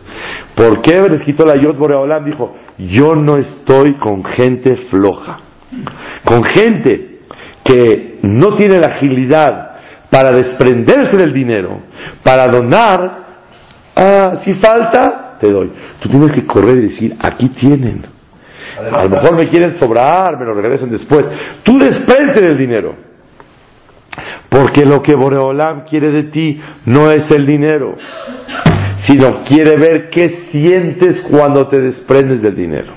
¿Por 0.55 0.81
qué 0.81 1.01
les 1.09 1.21
quitó 1.23 1.45
la 1.45 1.55
Yod 1.55 1.75
Boreolam? 1.77 2.25
Dijo, 2.25 2.55
yo 2.77 3.15
no 3.15 3.38
estoy 3.38 3.95
con 3.95 4.23
gente 4.23 4.75
floja, 4.89 5.39
con 6.23 6.43
gente 6.43 7.19
que 7.63 8.19
no 8.23 8.55
tiene 8.55 8.79
la 8.79 8.88
agilidad 8.88 9.69
para 10.09 10.31
desprenderse 10.31 11.15
del 11.17 11.31
dinero, 11.33 11.81
para 12.23 12.47
donar, 12.47 13.11
ah, 13.95 14.39
si 14.43 14.55
falta, 14.55 15.38
te 15.39 15.51
doy. 15.51 15.71
Tú 16.01 16.09
tienes 16.09 16.31
que 16.31 16.45
correr 16.45 16.77
y 16.79 16.89
decir, 16.89 17.15
aquí 17.19 17.49
tienen. 17.49 18.05
A 18.91 19.03
lo 19.03 19.09
mejor 19.09 19.35
me 19.35 19.47
quieren 19.49 19.77
sobrar, 19.77 20.38
me 20.38 20.45
lo 20.45 20.53
regresan 20.53 20.89
después. 20.89 21.25
Tú 21.63 21.77
desprende 21.77 22.41
del 22.41 22.57
dinero. 22.57 22.95
Porque 24.49 24.83
lo 24.83 25.01
que 25.01 25.15
Boreolam 25.15 25.83
quiere 25.83 26.11
de 26.11 26.23
ti 26.23 26.59
no 26.85 27.11
es 27.11 27.29
el 27.29 27.45
dinero, 27.45 27.95
sino 29.05 29.43
quiere 29.43 29.77
ver 29.77 30.09
qué 30.09 30.47
sientes 30.51 31.21
cuando 31.29 31.67
te 31.67 31.79
desprendes 31.79 32.41
del 32.41 32.55
dinero. 32.55 32.93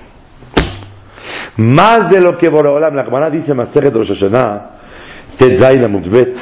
Más 1.57 2.11
de 2.11 2.21
lo 2.21 2.39
que 2.39 2.49
Boreolam, 2.49 2.95
la 2.95 3.05
Gemara 3.05 3.31
dice 3.31 3.55
Maseret 3.55 3.95
Rosh 3.95 4.09
Hashanah, 4.09 4.71
Tetzaina 5.39 5.89
Mutbet, 5.89 6.35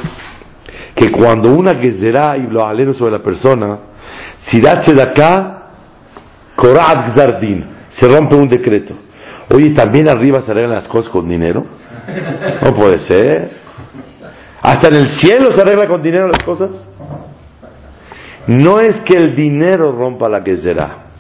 que 0.94 1.10
cuando 1.10 1.52
una 1.52 1.74
gezerá 1.76 2.36
y 2.36 2.46
lo 2.46 2.64
alero 2.64 2.94
sobre 2.94 3.12
la 3.12 3.22
persona, 3.22 3.78
si 4.46 4.60
da 4.60 4.82
acá, 5.02 5.62
Korat 6.54 7.14
Gzardin, 7.14 7.64
se 7.90 8.08
rompe 8.08 8.36
un 8.36 8.48
decreto. 8.48 8.94
Oye, 9.52 9.70
¿también 9.70 10.08
arriba 10.08 10.42
se 10.42 10.50
arreglan 10.52 10.74
las 10.74 10.88
cosas 10.88 11.10
con 11.10 11.28
dinero? 11.28 11.64
No 12.62 12.74
puede 12.74 13.00
ser. 13.00 13.58
¿Hasta 14.62 14.88
en 14.88 14.94
el 14.94 15.20
cielo 15.20 15.50
se 15.52 15.60
arregla 15.60 15.86
con 15.88 16.02
dinero 16.02 16.28
las 16.28 16.42
cosas? 16.44 16.70
No 18.46 18.80
es 18.80 18.96
que 19.02 19.16
el 19.16 19.34
dinero 19.34 19.92
rompa 19.92 20.28
la 20.28 20.42
que 20.42 20.56
será. 20.56 21.10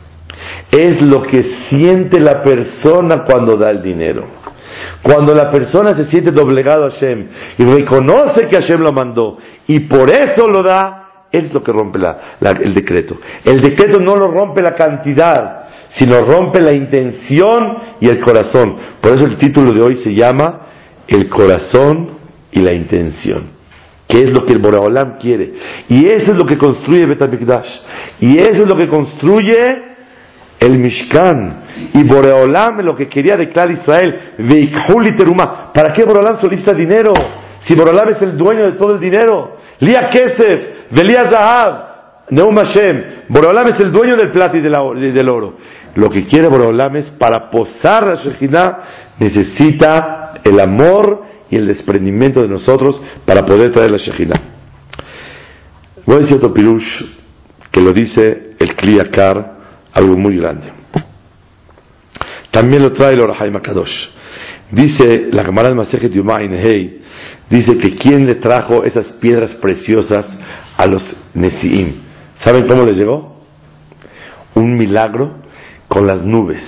Es 0.70 1.02
lo 1.02 1.22
que 1.22 1.44
siente 1.68 2.20
la 2.20 2.42
persona 2.42 3.24
cuando 3.24 3.56
da 3.56 3.70
el 3.70 3.82
dinero. 3.82 4.26
Cuando 5.02 5.34
la 5.34 5.50
persona 5.50 5.94
se 5.94 6.06
siente 6.06 6.30
doblegado 6.30 6.86
a 6.86 6.90
Hashem 6.90 7.28
y 7.58 7.64
reconoce 7.64 8.48
que 8.48 8.56
Hashem 8.56 8.80
lo 8.80 8.92
mandó 8.92 9.38
y 9.66 9.80
por 9.80 10.10
eso 10.10 10.46
lo 10.48 10.62
da, 10.62 11.26
es 11.30 11.52
lo 11.52 11.62
que 11.62 11.72
rompe 11.72 11.98
el 12.40 12.74
decreto. 12.74 13.16
El 13.44 13.60
decreto 13.60 14.00
no 14.00 14.16
lo 14.16 14.28
rompe 14.28 14.62
la 14.62 14.74
cantidad, 14.74 15.68
sino 15.90 16.20
rompe 16.22 16.60
la 16.60 16.72
intención 16.72 17.78
y 18.00 18.08
el 18.08 18.20
corazón. 18.20 18.76
Por 19.00 19.14
eso 19.14 19.26
el 19.26 19.36
título 19.36 19.72
de 19.72 19.82
hoy 19.82 19.96
se 19.96 20.14
llama 20.14 20.66
El 21.06 21.28
corazón 21.28 22.10
y 22.52 22.60
la 22.60 22.72
intención. 22.72 23.59
Que 24.10 24.18
es 24.24 24.32
lo 24.32 24.44
que 24.44 24.54
el 24.54 24.58
Boraholam 24.58 25.18
quiere. 25.18 25.52
Y 25.88 26.06
eso 26.06 26.32
es 26.32 26.36
lo 26.36 26.44
que 26.44 26.58
construye 26.58 27.06
Betamikdash. 27.06 27.68
Y 28.20 28.36
eso 28.36 28.62
es 28.62 28.68
lo 28.68 28.76
que 28.76 28.88
construye 28.88 29.90
el 30.60 30.78
Mishkan. 30.78 31.62
Y 31.94 32.04
Boreolam 32.04 32.80
lo 32.82 32.94
que 32.94 33.08
quería 33.08 33.36
declarar 33.36 33.72
Israel, 33.72 34.34
Teruma. 35.16 35.72
¿Para 35.72 35.92
qué 35.92 36.04
Boreolam 36.04 36.40
solicita 36.40 36.74
dinero? 36.74 37.12
Si 37.62 37.74
Boreolam 37.74 38.10
es 38.10 38.22
el 38.22 38.36
dueño 38.36 38.66
de 38.66 38.72
todo 38.72 38.94
el 38.94 39.00
dinero. 39.00 39.56
Lía 39.80 40.08
Kesef, 40.12 40.90
Velia 40.90 41.30
Zahab, 41.30 42.30
Neum 42.30 42.54
Hashem. 42.54 43.04
Boreolam 43.28 43.68
es 43.68 43.80
el 43.80 43.90
dueño 43.90 44.16
del 44.16 44.30
plata 44.30 44.56
y 44.56 44.60
del 44.60 45.28
oro. 45.28 45.56
Lo 45.94 46.10
que 46.10 46.26
quiere 46.26 46.48
Boreolam 46.48 46.96
es 46.96 47.10
para 47.18 47.50
posar 47.50 48.06
la 48.06 48.14
Shekhinah, 48.14 48.78
necesita 49.18 50.34
el 50.44 50.60
amor 50.60 51.29
y 51.50 51.56
el 51.56 51.66
desprendimiento 51.66 52.40
de 52.42 52.48
nosotros 52.48 53.00
para 53.24 53.44
poder 53.44 53.72
traer 53.72 53.90
la 53.90 53.98
Shekhinah. 53.98 54.40
Voy 56.06 56.16
a 56.16 56.18
decir 56.20 56.36
otro 56.36 56.54
pirush 56.54 57.04
que 57.70 57.80
lo 57.80 57.92
dice 57.92 58.54
el 58.58 58.74
Kliyakar, 58.74 59.58
algo 59.92 60.16
muy 60.16 60.36
grande. 60.36 60.72
También 62.50 62.82
lo 62.82 62.92
trae 62.92 63.14
el 63.14 63.20
Orahai 63.20 63.50
Makadosh. 63.50 64.08
Dice 64.70 65.28
la 65.32 65.44
Gemara 65.44 65.68
de 65.68 65.74
Masejet 65.74 66.12
Yumain 66.12 66.52
Hei, 66.52 67.02
dice 67.48 67.76
que 67.78 67.96
quién 67.96 68.26
le 68.26 68.36
trajo 68.36 68.84
esas 68.84 69.12
piedras 69.14 69.54
preciosas 69.56 70.26
a 70.76 70.86
los 70.86 71.02
Nesiim. 71.34 71.94
¿Saben 72.44 72.66
cómo 72.66 72.84
les 72.84 72.96
llegó? 72.96 73.40
Un 74.54 74.76
milagro 74.76 75.38
con 75.88 76.06
las 76.06 76.22
nubes. 76.24 76.62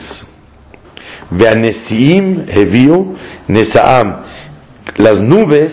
Veanesiim 1.30 2.44
Heviu 2.48 3.16
Nesaam 3.48 4.22
las 4.96 5.20
nubes 5.20 5.72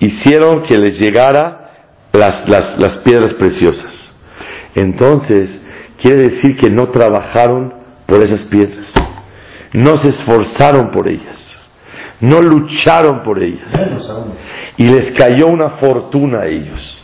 hicieron 0.00 0.62
que 0.62 0.76
les 0.76 0.98
llegara 0.98 1.60
las, 2.12 2.78
las, 2.78 2.98
piedras 2.98 3.34
preciosas. 3.34 4.12
Entonces, 4.74 5.50
quiere 6.00 6.30
decir 6.30 6.56
que 6.56 6.70
no 6.70 6.90
trabajaron 6.90 7.74
por 8.06 8.22
esas 8.22 8.46
piedras, 8.46 8.92
no 9.72 9.96
se 9.98 10.08
esforzaron 10.08 10.90
por 10.90 11.06
ellas, 11.08 11.38
no 12.20 12.40
lucharon 12.40 13.22
por 13.22 13.42
ellas, 13.42 13.72
y 14.76 14.88
les 14.88 15.12
cayó 15.12 15.46
una 15.46 15.70
fortuna 15.70 16.40
a 16.40 16.46
ellos. 16.46 16.96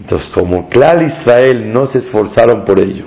Entonces, 0.00 0.30
como 0.32 0.68
Clar 0.68 1.02
Israel 1.02 1.70
no 1.72 1.86
se 1.86 1.98
esforzaron 1.98 2.64
por 2.64 2.80
ello, 2.80 3.06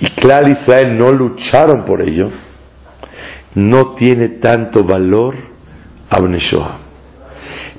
y 0.00 0.08
Clar 0.10 0.48
Israel 0.48 0.96
no 0.96 1.12
lucharon 1.12 1.84
por 1.84 2.06
ello, 2.08 2.28
no 3.54 3.94
tiene 3.94 4.28
tanto 4.40 4.84
valor 4.84 5.51
Abneshoa. 6.12 6.78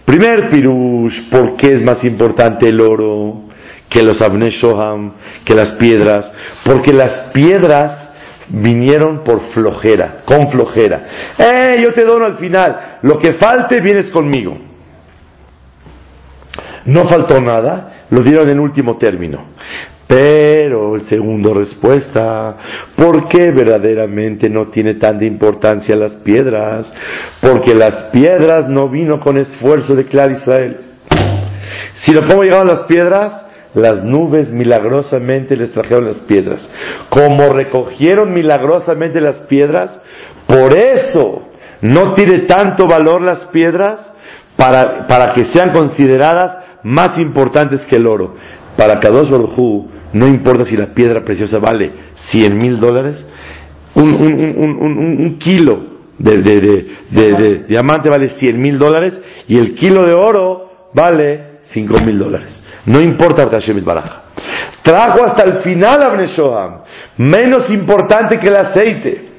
Primer 0.06 0.50
pirush, 0.50 1.30
¿por 1.30 1.56
qué 1.56 1.76
es 1.76 1.84
más 1.84 2.04
importante 2.04 2.68
el 2.68 2.82
oro 2.82 3.44
que 3.90 4.02
los 4.02 4.22
Abneshoham, 4.22 5.14
que 5.46 5.54
las 5.54 5.74
piedras? 5.74 6.32
Porque 6.66 6.92
las 6.92 7.32
piedras 7.32 8.10
vinieron 8.50 9.24
por 9.24 9.52
flojera, 9.54 10.24
con 10.26 10.50
flojera. 10.52 11.34
¡Eh, 11.38 11.82
yo 11.82 11.94
te 11.94 12.04
dono 12.04 12.26
al 12.26 12.38
final! 12.38 12.98
Lo 13.04 13.18
que 13.18 13.34
falte, 13.36 13.80
vienes 13.82 14.10
conmigo. 14.10 14.58
No 16.86 17.08
faltó 17.08 17.40
nada, 17.40 18.06
lo 18.10 18.22
dieron 18.22 18.50
en 18.50 18.60
último 18.60 18.98
término. 18.98 19.46
Pero 20.14 20.96
el 20.96 21.08
segundo 21.08 21.56
respuesta, 21.56 22.56
¿por 22.96 23.28
qué 23.28 23.50
verdaderamente 23.50 24.48
no 24.48 24.68
tiene 24.68 24.94
tanta 24.94 25.26
importancia 25.26 25.96
las 25.96 26.12
piedras? 26.18 26.86
Porque 27.42 27.74
las 27.74 28.12
piedras 28.12 28.70
no 28.70 28.90
vino 28.90 29.20
con 29.20 29.38
esfuerzo 29.38 29.96
de 29.96 30.06
Clar 30.06 30.32
Israel. 30.34 30.82
Si 32.04 32.14
lo 32.14 32.28
cómo 32.28 32.44
llegaron 32.44 32.68
las 32.68 32.84
piedras, 32.84 33.48
las 33.74 34.04
nubes 34.04 34.52
milagrosamente 34.52 35.58
les 35.58 35.72
trajeron 35.72 36.06
las 36.06 36.18
piedras. 36.28 36.62
Como 37.10 37.52
recogieron 37.52 38.36
milagrosamente 38.36 39.20
las 39.20 39.38
piedras, 39.48 40.00
por 40.46 40.78
eso 40.78 41.48
no 41.82 42.14
tiene 42.14 42.42
tanto 42.42 42.86
valor 42.86 43.24
las 43.24 43.46
piedras 43.48 44.14
para, 44.58 45.08
para 45.08 45.34
que 45.34 45.46
sean 45.46 45.74
consideradas 45.74 46.66
más 46.84 47.18
importantes 47.18 47.82
que 47.90 47.96
el 47.96 48.06
oro. 48.06 48.36
Para 48.78 49.00
Kadosh 49.00 49.32
Baruj 49.32 49.93
no 50.14 50.28
importa 50.28 50.66
si 50.66 50.78
la 50.78 50.94
piedra 50.94 51.24
preciosa 51.24 51.60
vale 51.60 51.92
100 52.32 52.58
mil 52.58 52.80
dólares, 52.80 53.26
un, 53.96 55.38
kilo 55.40 55.94
de, 56.18 57.66
diamante 57.68 58.10
vale 58.10 58.30
100 58.40 58.60
mil 58.60 58.78
dólares 58.78 59.14
y 59.48 59.58
el 59.58 59.74
kilo 59.74 60.06
de 60.06 60.14
oro 60.14 60.90
vale 60.94 61.60
5 61.66 62.00
mil 62.06 62.20
dólares. 62.20 62.64
No 62.86 63.02
importa 63.02 63.50
Baraja. 63.84 64.24
Trajo 64.84 65.24
hasta 65.24 65.44
el 65.44 65.62
final 65.62 66.04
a 66.04 66.10
menos 67.18 67.70
importante 67.70 68.38
que 68.38 68.48
el 68.48 68.56
aceite, 68.56 69.30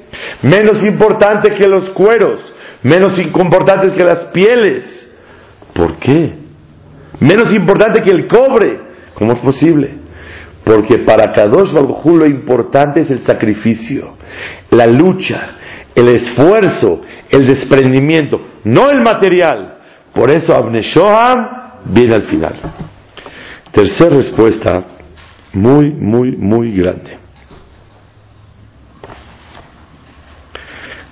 menos 0.41 0.83
importante 0.83 1.53
que 1.53 1.67
los 1.67 1.91
cueros, 1.91 2.41
menos 2.83 3.17
importantes 3.19 3.93
que 3.93 4.03
las 4.03 4.25
pieles. 4.33 4.83
¿Por 5.73 5.97
qué? 5.99 6.33
Menos 7.19 7.53
importante 7.53 8.01
que 8.01 8.11
el 8.11 8.27
cobre. 8.27 8.79
¿Cómo 9.13 9.33
es 9.33 9.39
posible? 9.39 10.04
Porque 10.65 10.97
para 10.99 11.31
Kadosh 11.31 11.71
Baruj 11.71 12.05
lo 12.07 12.25
importante 12.25 13.01
es 13.01 13.11
el 13.11 13.23
sacrificio, 13.23 14.17
la 14.71 14.87
lucha, 14.87 15.57
el 15.93 16.09
esfuerzo, 16.09 17.03
el 17.29 17.45
desprendimiento, 17.45 18.37
no 18.63 18.89
el 18.89 19.01
material. 19.01 19.77
Por 20.11 20.31
eso 20.31 20.55
Abneshoham 20.55 21.83
viene 21.85 22.15
al 22.15 22.23
final. 22.23 22.55
Tercera 23.71 24.15
respuesta, 24.17 24.83
muy, 25.53 25.91
muy, 25.91 26.35
muy 26.35 26.75
grande. 26.75 27.19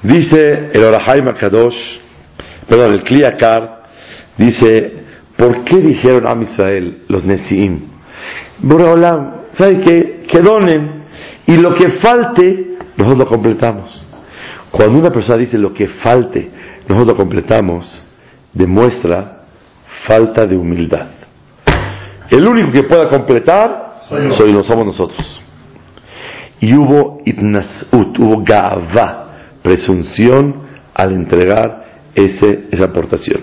Dice 0.02 0.72
el 0.74 0.84
Orahaim 0.84 1.32
Kadosh, 1.40 2.00
perdón, 2.68 2.94
el 2.94 3.04
Kliakar, 3.04 3.84
dice, 4.38 5.04
¿por 5.38 5.64
qué 5.64 5.78
dijeron 5.78 6.28
a 6.28 6.42
Israel 6.42 7.04
los 7.08 7.24
Nesiim? 7.24 7.82
Boreolam, 8.60 9.43
¿sabe 9.58 9.82
qué? 9.82 10.24
Que 10.28 10.40
donen 10.40 11.04
y 11.46 11.58
lo 11.58 11.74
que 11.74 11.92
falte, 12.00 12.78
nosotros 12.96 13.18
lo 13.18 13.28
completamos. 13.28 14.06
Cuando 14.72 15.00
una 15.00 15.12
persona 15.12 15.38
dice 15.38 15.58
lo 15.58 15.74
que 15.74 15.88
falte, 15.88 16.50
nosotros 16.88 17.08
lo 17.08 17.18
completamos, 17.18 17.86
demuestra 18.54 19.44
falta 20.08 20.46
de 20.46 20.56
humildad. 20.56 21.08
El 22.30 22.48
único 22.48 22.72
que 22.72 22.84
pueda 22.84 23.08
completar 23.10 24.00
soy, 24.38 24.54
no 24.54 24.64
somos 24.64 24.86
nosotros. 24.86 25.42
Y 26.60 26.76
hubo 26.76 27.22
itnasut, 27.26 28.18
hubo 28.20 28.44
gava, 28.44 29.28
presunción 29.62 30.64
al 30.94 31.14
entregar 31.14 31.84
ese, 32.16 32.68
esa 32.72 32.86
aportación. 32.86 33.42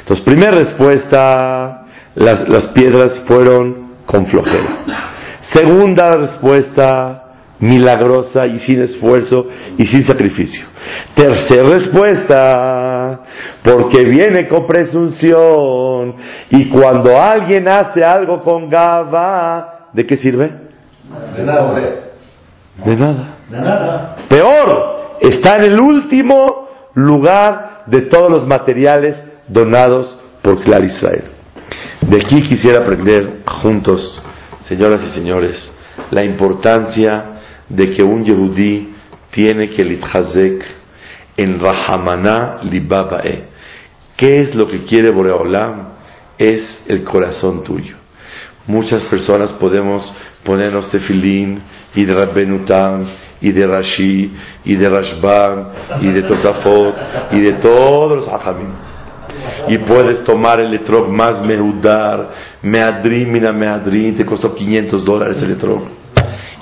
Entonces, 0.00 0.24
primera 0.24 0.52
respuesta, 0.52 1.86
las, 2.14 2.48
las 2.48 2.66
piedras 2.68 3.24
fueron 3.26 3.86
con 4.06 4.26
flojera. 4.26 5.15
Segunda 5.52 6.12
respuesta, 6.12 7.22
milagrosa 7.60 8.46
y 8.46 8.60
sin 8.60 8.82
esfuerzo 8.82 9.46
y 9.78 9.86
sin 9.86 10.04
sacrificio. 10.04 10.66
Tercera 11.14 11.68
respuesta, 11.68 13.20
porque 13.62 14.04
viene 14.04 14.48
con 14.48 14.66
presunción 14.66 16.16
y 16.50 16.68
cuando 16.68 17.20
alguien 17.20 17.68
hace 17.68 18.04
algo 18.04 18.42
con 18.42 18.68
gaba, 18.68 19.88
¿de 19.92 20.06
qué 20.06 20.16
sirve? 20.16 20.50
De 21.36 21.42
nada. 21.42 21.74
De 22.84 22.96
nada. 22.96 23.34
De 23.48 23.60
nada. 23.60 24.16
Peor, 24.28 25.16
está 25.20 25.56
en 25.56 25.72
el 25.72 25.80
último 25.80 26.68
lugar 26.94 27.84
de 27.86 28.02
todos 28.02 28.30
los 28.30 28.46
materiales 28.46 29.16
donados 29.48 30.18
por 30.42 30.62
Clar 30.62 30.84
Israel. 30.84 31.24
De 32.02 32.16
aquí 32.16 32.42
quisiera 32.42 32.82
aprender 32.82 33.42
juntos, 33.46 34.22
señoras 34.68 35.02
y 35.02 35.10
señores, 35.10 35.72
la 36.10 36.24
importancia 36.24 37.40
de 37.68 37.90
que 37.90 38.02
un 38.02 38.24
Yehudí 38.24 38.94
tiene 39.30 39.70
que 39.70 39.84
litchazek 39.84 40.64
en 41.36 41.60
Rahamana 41.60 42.58
Libabae. 42.62 43.48
¿Qué 44.16 44.40
es 44.40 44.54
lo 44.54 44.66
que 44.66 44.82
quiere 44.84 45.10
Boreolam? 45.10 45.88
Es 46.38 46.84
el 46.88 47.04
corazón 47.04 47.62
tuyo. 47.64 47.96
Muchas 48.66 49.04
personas 49.04 49.52
podemos 49.54 50.02
ponernos 50.44 50.90
tefilín 50.90 51.60
y 51.94 52.04
de 52.04 52.14
Rabbenutam 52.14 53.06
y 53.40 53.52
de 53.52 53.66
Rashi 53.66 54.32
y 54.64 54.76
de 54.76 54.88
Rashbam 54.88 55.68
y 56.00 56.08
de 56.08 56.22
Tosafot 56.22 56.96
y 57.32 57.40
de 57.40 57.52
todos 57.60 58.16
los 58.16 58.28
hajamim. 58.28 58.95
Y 59.68 59.78
puedes 59.78 60.24
tomar 60.24 60.60
el 60.60 60.72
etrog 60.74 61.08
más 61.08 61.42
mehudar, 61.42 62.30
meadrin, 62.62 63.32
meadrin, 63.32 64.16
te 64.16 64.24
costó 64.24 64.54
500 64.54 65.04
dólares 65.04 65.42
el 65.42 65.52
etrog 65.52 65.82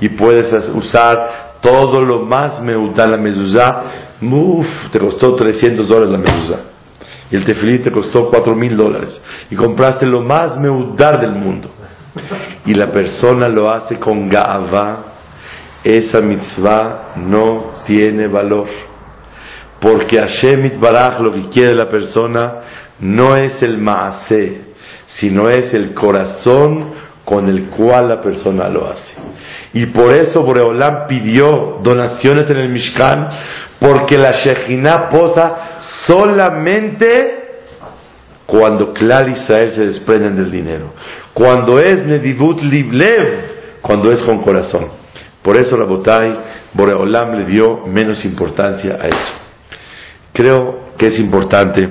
y 0.00 0.08
puedes 0.10 0.52
usar 0.74 1.60
todo 1.60 2.02
lo 2.02 2.26
más 2.26 2.60
meudá 2.60 3.06
la 3.06 3.16
mezuzá. 3.16 3.84
Uf, 4.20 4.66
te 4.92 4.98
costó 4.98 5.34
300 5.34 5.88
dólares 5.88 6.10
la 6.10 6.18
mezuzá. 6.18 6.60
Y 7.30 7.36
el 7.36 7.44
tefilín 7.44 7.82
te 7.82 7.90
costó 7.90 8.28
4 8.28 8.54
mil 8.54 8.76
dólares. 8.76 9.20
Y 9.50 9.56
compraste 9.56 10.04
lo 10.04 10.22
más 10.22 10.58
meudar 10.58 11.20
del 11.20 11.32
mundo. 11.32 11.70
Y 12.66 12.74
la 12.74 12.90
persona 12.90 13.48
lo 13.48 13.72
hace 13.72 13.98
con 13.98 14.28
gaava. 14.28 15.04
Esa 15.82 16.20
mitzvah 16.20 17.14
no 17.16 17.72
tiene 17.86 18.28
valor. 18.28 18.66
Porque 19.84 20.16
Hashem 20.16 20.80
Baraj 20.80 21.20
lo 21.20 21.30
que 21.30 21.50
quiere 21.50 21.74
la 21.74 21.90
persona 21.90 22.54
no 23.00 23.36
es 23.36 23.62
el 23.62 23.76
maase, 23.76 24.62
sino 25.08 25.46
es 25.48 25.74
el 25.74 25.92
corazón 25.92 26.94
con 27.22 27.46
el 27.50 27.64
cual 27.68 28.08
la 28.08 28.22
persona 28.22 28.66
lo 28.70 28.90
hace. 28.90 29.14
Y 29.74 29.84
por 29.86 30.16
eso 30.16 30.42
Boreolam 30.42 31.06
pidió 31.06 31.80
donaciones 31.82 32.48
en 32.48 32.56
el 32.56 32.70
Mishkan, 32.70 33.28
porque 33.78 34.16
la 34.16 34.30
Shejina 34.32 35.10
posa 35.10 35.80
solamente 36.06 37.42
cuando 38.46 38.90
Klal 38.94 39.32
Israel 39.32 39.70
se 39.74 39.84
desprenden 39.84 40.34
del 40.36 40.50
dinero. 40.50 40.94
Cuando 41.34 41.78
es 41.78 42.06
Nedivut 42.06 42.62
Liblev, 42.62 43.80
cuando 43.82 44.10
es 44.10 44.22
con 44.22 44.42
corazón. 44.42 44.86
Por 45.42 45.58
eso 45.58 45.76
la 45.76 45.84
Botai, 45.84 46.38
Boreolam 46.72 47.36
le 47.36 47.44
dio 47.44 47.86
menos 47.86 48.24
importancia 48.24 48.94
a 48.98 49.08
eso. 49.08 49.43
Creo 50.34 50.96
que 50.98 51.06
es 51.06 51.20
importante 51.20 51.88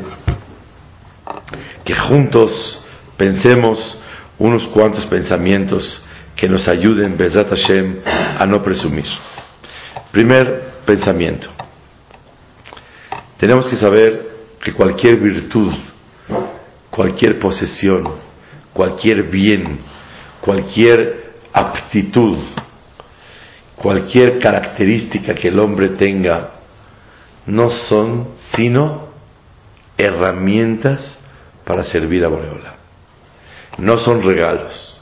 que 1.86 1.96
juntos 1.96 2.86
pensemos 3.16 3.80
unos 4.38 4.68
cuantos 4.68 5.06
pensamientos 5.06 6.06
que 6.36 6.50
nos 6.50 6.68
ayuden, 6.68 7.16
Bezat 7.18 7.48
Hashem, 7.48 8.02
a 8.06 8.46
no 8.46 8.62
presumir. 8.62 9.06
Primer 10.12 10.74
pensamiento. 10.86 11.48
Tenemos 13.38 13.70
que 13.70 13.78
saber 13.78 14.28
que 14.62 14.74
cualquier 14.74 15.22
virtud, 15.22 15.72
cualquier 16.90 17.40
posesión, 17.40 18.10
cualquier 18.74 19.24
bien, 19.24 19.80
cualquier 20.42 21.32
aptitud, 21.54 22.40
cualquier 23.78 24.38
característica 24.40 25.34
que 25.34 25.48
el 25.48 25.60
hombre 25.60 25.92
tenga, 25.92 26.53
no 27.46 27.70
son 27.70 28.30
sino 28.54 29.10
herramientas 29.98 31.20
para 31.66 31.86
servir 31.86 32.26
a 32.26 32.30
Boreola. 32.30 32.76
No 33.78 33.98
son 34.00 34.24
regalos. 34.24 35.02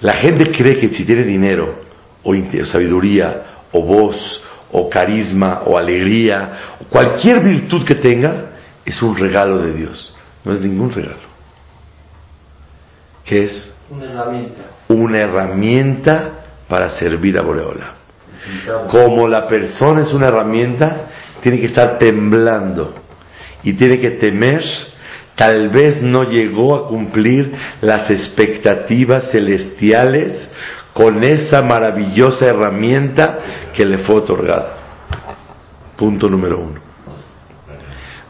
La 0.00 0.14
gente 0.14 0.50
cree 0.50 0.80
que 0.80 0.90
si 0.90 1.04
tiene 1.04 1.24
dinero, 1.24 1.80
o 2.22 2.34
sabiduría, 2.64 3.44
o 3.72 3.82
voz, 3.82 4.42
o 4.72 4.88
carisma, 4.88 5.62
o 5.66 5.76
alegría, 5.76 6.76
o 6.80 6.84
cualquier 6.84 7.40
virtud 7.40 7.84
que 7.84 7.96
tenga, 7.96 8.50
es 8.84 9.00
un 9.02 9.16
regalo 9.16 9.58
de 9.58 9.74
Dios. 9.74 10.16
No 10.44 10.52
es 10.52 10.60
ningún 10.60 10.92
regalo. 10.92 11.30
¿Qué 13.24 13.44
es? 13.44 13.76
Una 13.90 14.04
herramienta. 14.06 14.62
Una 14.88 15.18
herramienta 15.18 16.30
para 16.68 16.90
servir 16.98 17.38
a 17.38 17.42
Boreola. 17.42 17.94
Como 18.90 19.28
la 19.28 19.46
persona 19.46 20.02
es 20.02 20.12
una 20.14 20.28
herramienta, 20.28 21.10
tiene 21.42 21.58
que 21.58 21.66
estar 21.66 21.98
temblando 21.98 22.94
y 23.62 23.72
tiene 23.74 23.98
que 23.98 24.10
temer 24.12 24.62
tal 25.36 25.70
vez 25.70 26.02
no 26.02 26.24
llegó 26.24 26.76
a 26.76 26.88
cumplir 26.88 27.52
las 27.80 28.10
expectativas 28.10 29.30
celestiales 29.30 30.50
con 30.92 31.24
esa 31.24 31.62
maravillosa 31.62 32.46
herramienta 32.46 33.38
que 33.74 33.86
le 33.86 33.98
fue 33.98 34.16
otorgada. 34.16 34.76
Punto 35.96 36.28
número 36.28 36.60
uno. 36.60 36.80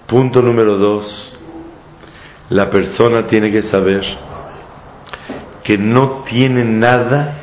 Punto 0.06 0.42
número 0.42 0.76
dos. 0.76 1.38
La 2.48 2.70
persona 2.70 3.26
tiene 3.26 3.50
que 3.50 3.62
saber 3.62 4.02
que 5.64 5.78
no 5.78 6.22
tiene 6.24 6.64
nada 6.64 7.38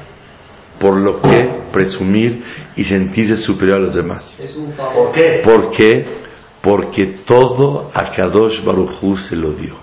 por 0.79 0.95
lo 0.95 1.21
que 1.21 1.56
presumir 1.71 2.43
y 2.75 2.83
sentirse 2.83 3.37
superior 3.37 3.77
a 3.77 3.81
los 3.81 3.95
demás. 3.95 4.37
Es 4.39 4.55
un 4.55 4.73
favor. 4.73 5.07
¿Por 5.07 5.11
qué? 5.11 5.41
¿Por 5.43 5.71
qué? 5.71 6.05
Porque 6.61 7.19
todo 7.25 7.91
a 7.93 8.11
Kadosh 8.11 8.63
Barujú 8.63 9.17
se 9.17 9.35
lo 9.35 9.51
dio. 9.51 9.75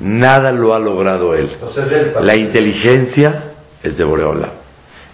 Nada 0.00 0.52
lo 0.52 0.74
ha 0.74 0.78
logrado 0.78 1.34
él. 1.34 1.50
Entonces 1.52 1.90
él 1.90 2.12
La 2.22 2.34
inteligencia 2.34 3.52
es 3.82 3.96
de 3.96 4.04
Boreola. 4.04 4.52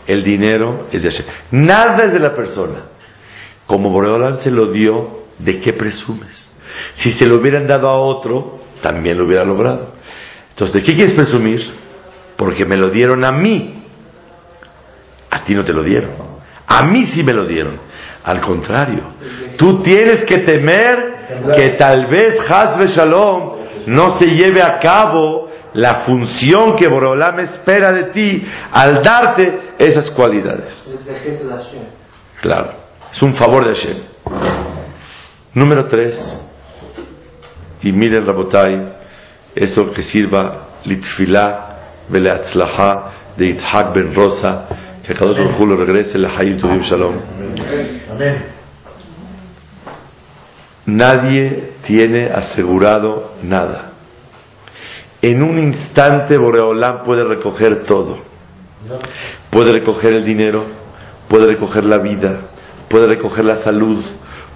El 0.07 0.25
dinero 0.25 0.88
es 0.91 1.03
de 1.03 1.11
Hashem. 1.11 1.27
Nada 1.53 2.05
es 2.07 2.12
de 2.12 2.19
la 2.19 2.35
persona. 2.35 2.87
Como 3.67 3.91
Boreola 3.91 4.37
se 4.38 4.51
lo 4.51 4.73
dio, 4.73 5.23
¿de 5.38 5.61
qué 5.61 5.73
presumes? 5.73 6.53
Si 6.97 7.12
se 7.12 7.27
lo 7.27 7.38
hubieran 7.38 7.67
dado 7.67 7.88
a 7.88 7.99
otro, 7.99 8.59
también 8.83 9.19
lo 9.19 9.27
hubiera 9.27 9.45
logrado. 9.45 9.93
Entonces, 10.51 10.75
¿de 10.75 10.83
qué 10.83 10.95
quieres 10.95 11.15
presumir? 11.15 11.62
Porque 12.37 12.67
me 12.67 12.77
lo 12.77 12.91
dieron 12.91 13.25
a 13.25 13.31
mí. 13.31 13.82
A 15.33 15.45
ti 15.45 15.55
no 15.55 15.64
te 15.64 15.73
lo 15.73 15.83
dieron. 15.83 16.11
A 16.66 16.83
mí 16.85 17.07
sí 17.07 17.23
me 17.23 17.33
lo 17.33 17.47
dieron. 17.47 17.81
Al 18.23 18.40
contrario, 18.42 19.03
tú 19.57 19.83
tienes 19.83 20.25
que 20.25 20.40
temer 20.40 21.12
que 21.57 21.71
tal 21.71 22.07
vez 22.07 22.38
Hazbe 22.49 22.88
Shalom 22.88 23.53
no 23.87 24.18
se 24.18 24.27
lleve 24.27 24.61
a 24.62 24.79
cabo 24.79 25.51
la 25.73 26.05
función 26.07 26.77
que 26.77 26.87
Borolam 26.87 27.40
espera 27.40 27.92
de 27.92 28.05
ti 28.11 28.47
al 28.71 29.03
darte 29.03 29.73
esas 29.79 30.11
cualidades. 30.11 30.75
Claro, 32.42 32.75
es 33.11 33.23
un 33.23 33.35
favor 33.35 33.64
de 33.64 33.75
Hashem. 33.75 33.97
Número 35.55 35.87
tres, 35.87 36.16
y 37.83 37.90
miren 37.92 38.27
Rabotai, 38.27 38.92
eso 39.55 39.92
que 39.92 40.03
sirva 40.03 40.68
litfilá 40.85 41.79
veleatzlahá 42.09 43.12
de 43.37 43.47
Yitzhak 43.49 43.95
ben 43.95 44.14
Rosa, 44.14 44.68
que 45.14 45.77
regrese 45.77 46.18
la 46.18 46.37
Hayim 46.37 46.59
Tuvim 46.59 46.81
Shalom. 46.81 47.16
Nadie 50.87 51.72
tiene 51.87 52.27
asegurado 52.27 53.35
nada. 53.42 53.92
En 55.20 55.42
un 55.42 55.59
instante 55.59 56.37
Boreolam 56.37 57.05
puede 57.05 57.25
recoger 57.25 57.85
todo. 57.85 58.18
Puede 59.51 59.72
recoger 59.72 60.12
el 60.14 60.25
dinero, 60.25 60.64
puede 61.29 61.46
recoger 61.46 61.85
la 61.85 61.98
vida, 61.98 62.40
puede 62.88 63.07
recoger 63.07 63.44
la 63.44 63.62
salud, 63.62 64.05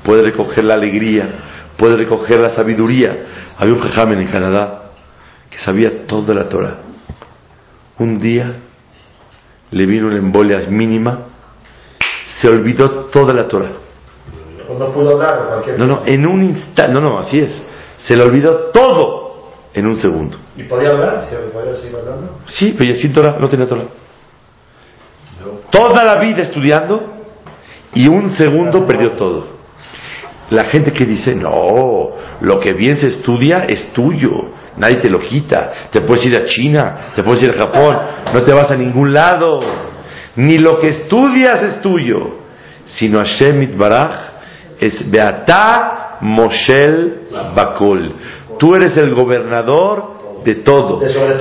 puede 0.02 0.22
recoger 0.22 0.64
la 0.64 0.74
alegría, 0.74 1.28
puede 1.76 1.96
recoger 1.96 2.40
la 2.40 2.50
sabiduría. 2.50 3.16
Había 3.56 3.74
un 3.74 3.80
jajamen 3.80 4.20
en 4.20 4.28
Canadá 4.28 4.90
que 5.48 5.58
sabía 5.58 6.06
toda 6.06 6.34
la 6.34 6.48
Torah. 6.48 6.78
Un 7.98 8.18
día 8.20 8.52
le 9.70 9.86
vino 9.86 10.06
una 10.06 10.18
embolia 10.18 10.58
mínima, 10.68 11.18
se 12.40 12.48
olvidó 12.48 13.06
toda 13.06 13.32
la 13.34 13.48
Torah. 13.48 13.72
O 14.68 14.78
no 14.78 14.88
pudo 14.88 15.12
hablar 15.12 15.46
cualquier 15.48 15.78
No, 15.78 15.86
no, 15.86 16.02
en 16.06 16.26
un 16.26 16.42
instante, 16.42 16.92
no, 16.92 17.00
no, 17.00 17.18
así 17.20 17.38
es. 17.38 17.52
Se 17.98 18.16
le 18.16 18.22
olvidó 18.22 18.70
todo 18.72 19.50
en 19.72 19.86
un 19.86 19.96
segundo. 19.96 20.38
¿Y 20.56 20.64
podía 20.64 20.90
hablar? 20.90 21.26
¿Sí, 21.28 21.36
¿Podía 21.52 21.74
seguir 21.76 21.96
hablando? 21.96 22.38
Sí, 22.46 22.74
pero 22.76 22.92
ya 22.92 23.00
sin 23.00 23.12
Torah, 23.12 23.36
no 23.38 23.48
tenía 23.48 23.66
Torah. 23.66 23.86
toda 25.70 26.04
la 26.04 26.18
vida 26.20 26.42
estudiando 26.42 27.14
y 27.94 28.08
un 28.08 28.30
segundo 28.36 28.86
perdió 28.86 29.12
todo. 29.12 29.56
La 30.50 30.64
gente 30.64 30.92
que 30.92 31.04
dice, 31.04 31.34
no, 31.34 32.10
lo 32.40 32.60
que 32.60 32.72
bien 32.72 32.98
se 32.98 33.08
estudia 33.08 33.64
es 33.64 33.92
tuyo, 33.92 34.30
nadie 34.76 35.00
te 35.00 35.10
lo 35.10 35.20
quita, 35.20 35.88
te 35.90 36.00
puedes 36.00 36.24
ir 36.26 36.36
a 36.36 36.44
China, 36.44 37.12
te 37.14 37.22
puedes 37.22 37.42
ir 37.42 37.50
a 37.50 37.58
Japón, 37.58 37.96
no 38.32 38.42
te 38.42 38.52
vas 38.52 38.70
a 38.70 38.76
ningún 38.76 39.12
lado, 39.12 39.60
ni 40.36 40.58
lo 40.58 40.78
que 40.78 40.88
estudias 40.88 41.62
es 41.62 41.80
tuyo, 41.82 42.38
sino 42.86 43.18
Hashem 43.18 43.62
Itbaraj 43.62 44.10
es 44.78 45.10
Beata 45.10 46.18
Moshel 46.20 47.28
Bakol. 47.54 48.16
Tú 48.58 48.74
eres 48.74 48.96
el 48.96 49.14
gobernador 49.14 50.42
de 50.44 50.56
todo. 50.62 51.00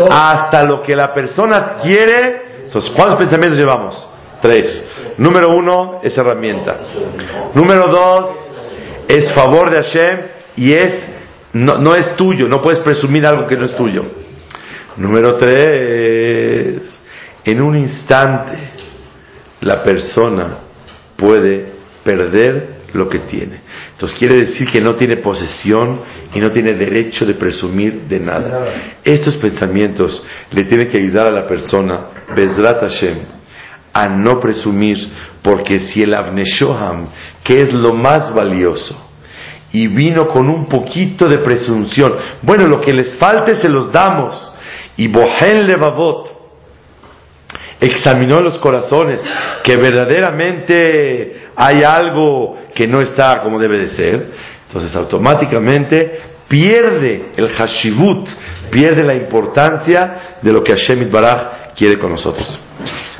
hasta 0.10 0.63
lo 0.63 0.82
que 0.82 0.95
la 0.95 1.13
persona 1.13 1.76
quiere. 1.84 2.63
Entonces, 2.65 2.91
¿cuántos 2.95 3.17
pensamientos 3.17 3.60
llevamos? 3.60 4.10
Tres. 4.41 5.15
Número 5.17 5.50
uno 5.50 6.00
es 6.04 6.17
herramienta. 6.17 6.78
Número 7.54 7.88
dos 7.88 8.30
es 9.08 9.32
favor 9.34 9.69
de 9.69 9.82
Hashem 9.82 10.19
y 10.58 10.71
es 10.71 11.14
no, 11.56 11.78
no 11.78 11.96
es 11.96 12.18
tuyo, 12.18 12.50
no 12.50 12.62
puedes 12.62 12.80
presumir 12.82 13.26
algo 13.26 13.48
que 13.48 13.56
no 13.56 13.63
es 13.63 13.76
tuyo. 13.78 14.02
Número 14.98 15.36
tres, 15.36 16.82
en 17.46 17.62
un 17.62 17.78
instante 17.78 18.60
la 19.62 19.82
persona 19.82 20.58
puede 21.15 21.68
perder 22.04 22.76
lo 22.91 23.08
que 23.08 23.20
tiene. 23.20 23.62
Entonces 23.94 24.20
quiere 24.20 24.36
decir 24.36 24.68
que 24.70 24.82
no 24.82 24.96
tiene 24.96 25.18
posesión 25.18 26.02
y 26.34 26.39
no 26.39 26.52
tiene 26.52 26.74
derecho 26.74 27.26
de 27.26 27.36
presumir 27.36 28.02
de 28.02 28.20
nada. 28.20 28.98
Estos 29.02 29.38
pensamientos 29.38 30.26
le 30.52 30.63
tienen 30.63 30.89
que 30.89 30.98
ayudar 30.98 31.28
a 31.28 31.36
la 31.36 31.48
persona, 31.48 32.08
Bezrat 32.36 32.82
Hashem, 32.82 33.18
a 33.94 34.10
no 34.10 34.41
presumir, 34.41 34.98
porque 35.41 35.80
si 35.80 36.02
el 36.02 36.13
Avneshoham, 36.13 37.08
que 37.46 37.62
es 37.62 37.74
lo 37.74 37.94
más 37.94 38.36
valioso, 38.36 39.06
y 39.75 39.88
vino 39.88 40.25
con 40.25 40.49
un 40.49 40.67
poquito 40.67 41.27
de 41.27 41.39
presunción, 41.39 42.13
bueno, 42.41 42.65
lo 42.65 42.79
que 42.79 42.93
les 42.93 43.17
falte 43.17 43.55
se 43.55 43.67
los 43.67 43.91
damos, 43.91 44.53
y 44.95 45.09
Bohen 45.09 45.67
Levavot, 45.67 46.31
examinó 47.81 48.39
los 48.39 48.57
corazones, 48.59 49.21
que 49.63 49.75
verdaderamente 49.75 51.49
hay 51.57 51.83
algo 51.83 52.57
que 52.73 52.88
no 52.88 53.01
está 53.01 53.41
como 53.41 53.59
debe 53.59 53.79
de 53.79 53.89
ser, 53.89 54.31
entonces 54.67 54.95
automáticamente 54.95 56.21
pierde 56.47 57.31
el 57.35 57.49
hashivut, 57.49 58.29
pierde 58.71 59.03
la 59.03 59.15
importancia 59.15 60.38
de 60.41 60.53
lo 60.53 60.63
que 60.63 60.71
Hashem 60.71 61.11
Baraj 61.11 61.73
quiere 61.75 61.99
con 61.99 62.11
nosotros. 62.11 62.47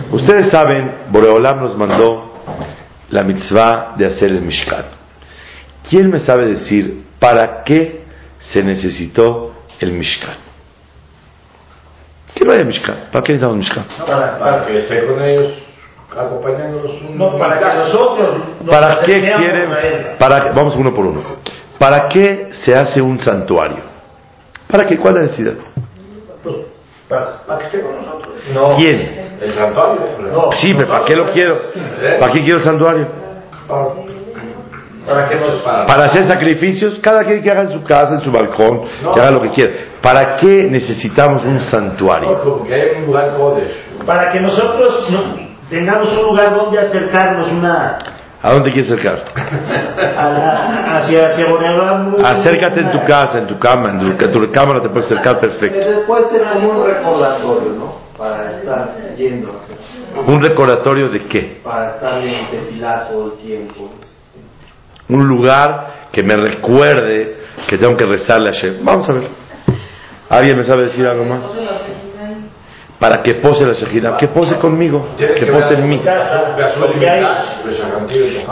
Ustedes 0.10 0.50
saben, 0.52 0.90
Boreolam 1.10 1.60
nos 1.60 1.76
mandó 1.76 2.32
la 3.10 3.24
mitzvah 3.24 3.96
de 3.98 4.06
hacer 4.06 4.32
el 4.32 4.42
Mishkan. 4.42 4.95
¿Quién 5.90 6.10
me 6.10 6.20
sabe 6.20 6.46
decir 6.48 7.04
para 7.20 7.64
qué 7.64 8.02
se 8.40 8.64
necesitó 8.64 9.54
el 9.80 9.94
Mishkan? 9.94 10.36
¿Qué 12.34 12.44
vaya 12.48 12.64
Mishkan? 12.64 12.96
¿Para 13.12 13.24
qué 13.24 13.34
necesitamos 13.34 13.58
Mishkan? 13.58 13.86
Para, 14.06 14.38
Para 14.40 14.66
que 14.66 14.78
esté 14.80 15.06
con 15.06 15.22
ellos, 15.24 15.54
acompañándolos 16.16 17.02
un 17.02 17.18
no, 17.18 17.38
para 17.38 17.60
que 17.60 17.66
nosotros 17.66 18.38
nos 18.62 18.70
¿Para 18.70 19.06
qué 19.06 19.14
quieren? 19.22 19.72
a. 19.72 20.18
Para, 20.18 20.52
vamos 20.54 20.76
uno 20.76 20.94
por 20.94 21.06
uno. 21.06 21.22
¿Para 21.78 22.08
qué 22.08 22.50
se 22.64 22.76
hace 22.76 23.02
un 23.02 23.20
santuario? 23.20 23.84
¿Para 24.70 24.86
qué? 24.86 24.98
¿Cuál 24.98 25.16
es 25.18 25.22
la 25.22 25.26
necesidad? 25.28 25.54
Pues, 26.44 26.56
para, 27.08 27.38
Para 27.46 27.60
que 27.60 27.66
esté 27.66 27.82
con 27.82 27.96
nosotros. 27.98 28.34
no, 28.54 28.76
¿Quién? 28.78 29.38
El 29.42 29.54
santuario. 29.54 30.02
No. 30.32 30.50
Sí, 30.62 30.74
pero 30.74 30.88
¿para 30.88 31.06
qué 31.06 31.16
lo 31.16 31.32
quiero? 31.32 31.56
¿Para 32.20 32.32
qué 32.34 32.44
quiero 32.44 32.60
el 32.60 32.64
santuario? 32.66 33.08
para 33.68 33.88
que 35.30 35.36
nos 35.36 35.62
Para 35.62 36.06
hacer 36.06 36.28
sacrificios, 36.28 37.00
cada 37.02 37.24
quien 37.24 37.42
que 37.42 37.52
haga 37.52 37.62
en 37.64 37.72
su 37.72 37.84
casa, 37.84 38.16
en 38.16 38.22
su 38.22 38.32
balcón, 38.32 38.82
que 39.14 39.20
haga 39.20 39.32
lo 39.32 39.42
que 39.42 39.50
quiera. 39.50 39.74
¿Para 40.02 40.36
qué 40.38 40.68
necesitamos 40.70 41.44
un 41.44 41.62
santuario? 41.62 42.40
Porque 42.44 42.74
hay 42.74 43.00
un 43.00 43.08
lugar 43.08 43.32
para 44.06 44.30
que 44.32 44.40
nosotros 44.40 45.10
no- 45.12 45.46
tengamos 45.70 46.10
un 46.18 46.24
lugar 46.24 46.56
donde 46.56 46.80
acercarnos 46.80 47.48
una 47.52 47.98
¿A 48.42 48.52
dónde 48.54 48.72
quieres 48.72 48.92
acercar? 48.92 49.24
a 50.18 50.30
la- 50.30 50.98
hacia 51.00 51.26
hacia. 51.26 51.46
Acércate 52.24 52.82
en 52.82 52.92
tu 52.92 53.04
casa, 53.08 53.40
en 53.40 53.48
tu 53.48 53.58
cama, 53.58 53.90
en 53.90 54.00
tu, 54.18 54.24
en 54.26 54.32
tu 54.32 54.52
cámara 54.52 54.82
te 54.82 54.90
puedes 54.90 55.06
acercar 55.06 55.40
perfecto. 55.40 55.80
Pero 55.80 56.06
puede 56.06 56.30
ser 56.30 56.46
como 56.54 56.70
un 56.70 56.86
recordatorio, 56.86 57.70
¿no? 57.72 57.96
Para 58.16 58.48
estar 58.48 58.90
yendo, 59.18 59.52
¿Un 60.28 60.42
recordatorio 60.42 61.10
de 61.10 61.26
qué? 61.26 61.60
para 61.64 61.88
estar 61.96 62.22
en 62.22 62.80
todo 63.10 63.34
el 63.34 63.40
tiempo. 63.40 63.90
Un 65.10 65.28
lugar 65.28 66.10
que 66.12 66.24
me 66.24 66.36
recuerde 66.36 67.38
que 67.68 67.78
tengo 67.78 67.96
que 67.96 68.06
rezarle 68.06 68.50
a 68.50 68.54
Hashem. 68.54 68.84
Vamos 68.84 69.10
a 69.10 69.14
ver. 69.14 69.28
¿Alguien 70.30 70.58
me 70.58 70.64
sabe 70.64 70.86
decir 70.86 71.06
algo 71.06 71.26
más? 71.26 71.42
Para 73.00 73.22
que 73.22 73.36
pose 73.36 73.66
la 73.66 73.74
Shekhinah, 73.74 74.18
que 74.18 74.30
pose 74.30 74.58
conmigo, 74.58 75.16
que 75.18 75.46
pose 75.48 75.74
en 75.74 75.90
mí. 75.90 76.02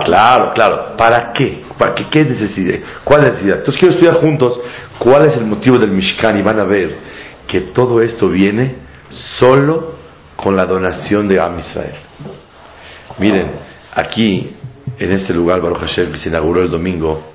Claro, 0.05 0.51
claro. 0.53 0.97
¿Para 0.97 1.31
qué? 1.33 1.63
¿Para 1.77 1.95
qué? 1.95 2.09
¿Qué 2.09 2.25
necesidad? 2.25 2.79
¿Cuál 3.03 3.21
es 3.21 3.25
la 3.25 3.31
necesidad? 3.31 3.57
Entonces 3.59 3.79
quiero 3.79 3.95
estudiar 3.95 4.21
juntos 4.21 4.59
cuál 4.99 5.25
es 5.27 5.37
el 5.37 5.45
motivo 5.45 5.77
del 5.77 5.91
Mishkan 5.91 6.37
y 6.37 6.41
van 6.41 6.59
a 6.59 6.65
ver 6.65 6.97
que 7.47 7.61
todo 7.61 8.01
esto 8.01 8.29
viene 8.29 8.75
solo 9.39 9.93
con 10.35 10.55
la 10.55 10.65
donación 10.65 11.27
de 11.27 11.39
Am 11.41 11.57
Israel. 11.59 11.95
Miren, 13.19 13.51
aquí, 13.93 14.55
en 14.99 15.11
este 15.11 15.33
lugar, 15.33 15.61
Baruch 15.61 15.79
Hashem, 15.79 16.11
que 16.11 16.17
se 16.17 16.29
inauguró 16.29 16.61
el 16.61 16.69
domingo, 16.69 17.33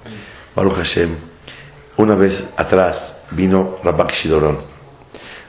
Baruch 0.55 0.75
Hashem, 0.75 1.17
una 1.97 2.15
vez 2.15 2.49
atrás 2.57 3.23
vino 3.33 3.77
Rabak 3.83 4.13
Shidorón. 4.13 4.59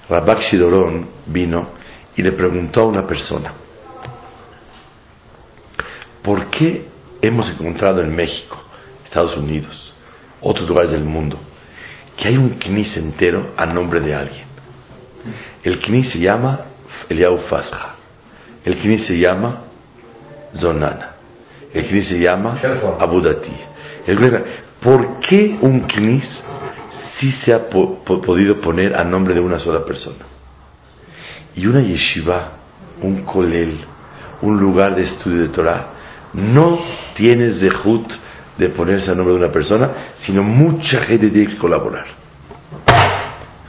Rabak 0.09 0.39
Shidorón 0.41 1.07
vino 1.27 1.69
y 2.15 2.23
le 2.23 2.31
preguntó 2.31 2.81
a 2.81 2.85
una 2.85 3.05
persona, 3.05 3.53
¿por 6.23 6.47
qué 6.47 6.87
hemos 7.21 7.49
encontrado 7.49 8.01
en 8.01 8.15
México, 8.15 8.57
Estados 9.05 9.37
Unidos, 9.37 9.93
otros 10.41 10.67
lugares 10.67 10.91
del 10.91 11.03
mundo, 11.03 11.37
que 12.17 12.27
hay 12.27 12.37
un 12.37 12.57
knis 12.57 12.97
entero 12.97 13.53
a 13.55 13.65
nombre 13.65 13.99
de 13.99 14.15
alguien? 14.15 14.45
El 15.63 15.79
knis 15.79 16.11
se 16.11 16.19
llama 16.19 16.61
Eliyahu 17.07 17.39
Fasja, 17.49 17.95
el 18.65 18.77
knis 18.77 19.05
se 19.05 19.17
llama 19.17 19.63
Zonana, 20.53 21.18
el 21.73 21.87
knis 21.87 22.07
se 22.07 22.19
llama 22.19 22.57
Abudati. 22.99 23.51
El- 24.07 24.43
¿Por 24.81 25.19
qué 25.19 25.57
un 25.61 25.81
knis 25.81 26.25
sí 27.17 27.31
se 27.43 27.53
ha 27.53 27.69
po- 27.69 27.99
po- 28.03 28.21
podido 28.21 28.59
poner 28.61 28.95
a 28.95 29.03
nombre 29.03 29.33
de 29.33 29.41
una 29.41 29.59
sola 29.59 29.83
persona? 29.83 30.25
Y 31.55 31.65
una 31.67 31.81
yeshiva, 31.81 32.51
un 33.01 33.23
kolel, 33.23 33.77
un 34.41 34.57
lugar 34.59 34.95
de 34.95 35.03
estudio 35.03 35.41
de 35.41 35.49
Torah, 35.49 35.87
no 36.33 36.79
tiene 37.15 37.51
zehut 37.59 38.09
de 38.57 38.69
ponerse 38.69 39.11
a 39.11 39.15
nombre 39.15 39.33
de 39.35 39.41
una 39.43 39.51
persona, 39.51 39.89
sino 40.17 40.43
mucha 40.43 41.01
gente 41.01 41.29
tiene 41.29 41.47
que 41.53 41.57
colaborar. 41.57 42.05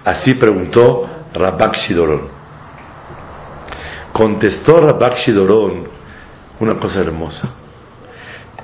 Así 0.04 0.34
preguntó 0.34 1.08
Rabak 1.34 1.74
Shidorón. 1.76 2.28
Contestó 4.12 4.76
Rabak 4.78 5.16
Shidorón 5.16 5.84
una 6.60 6.76
cosa 6.76 7.00
hermosa. 7.00 7.54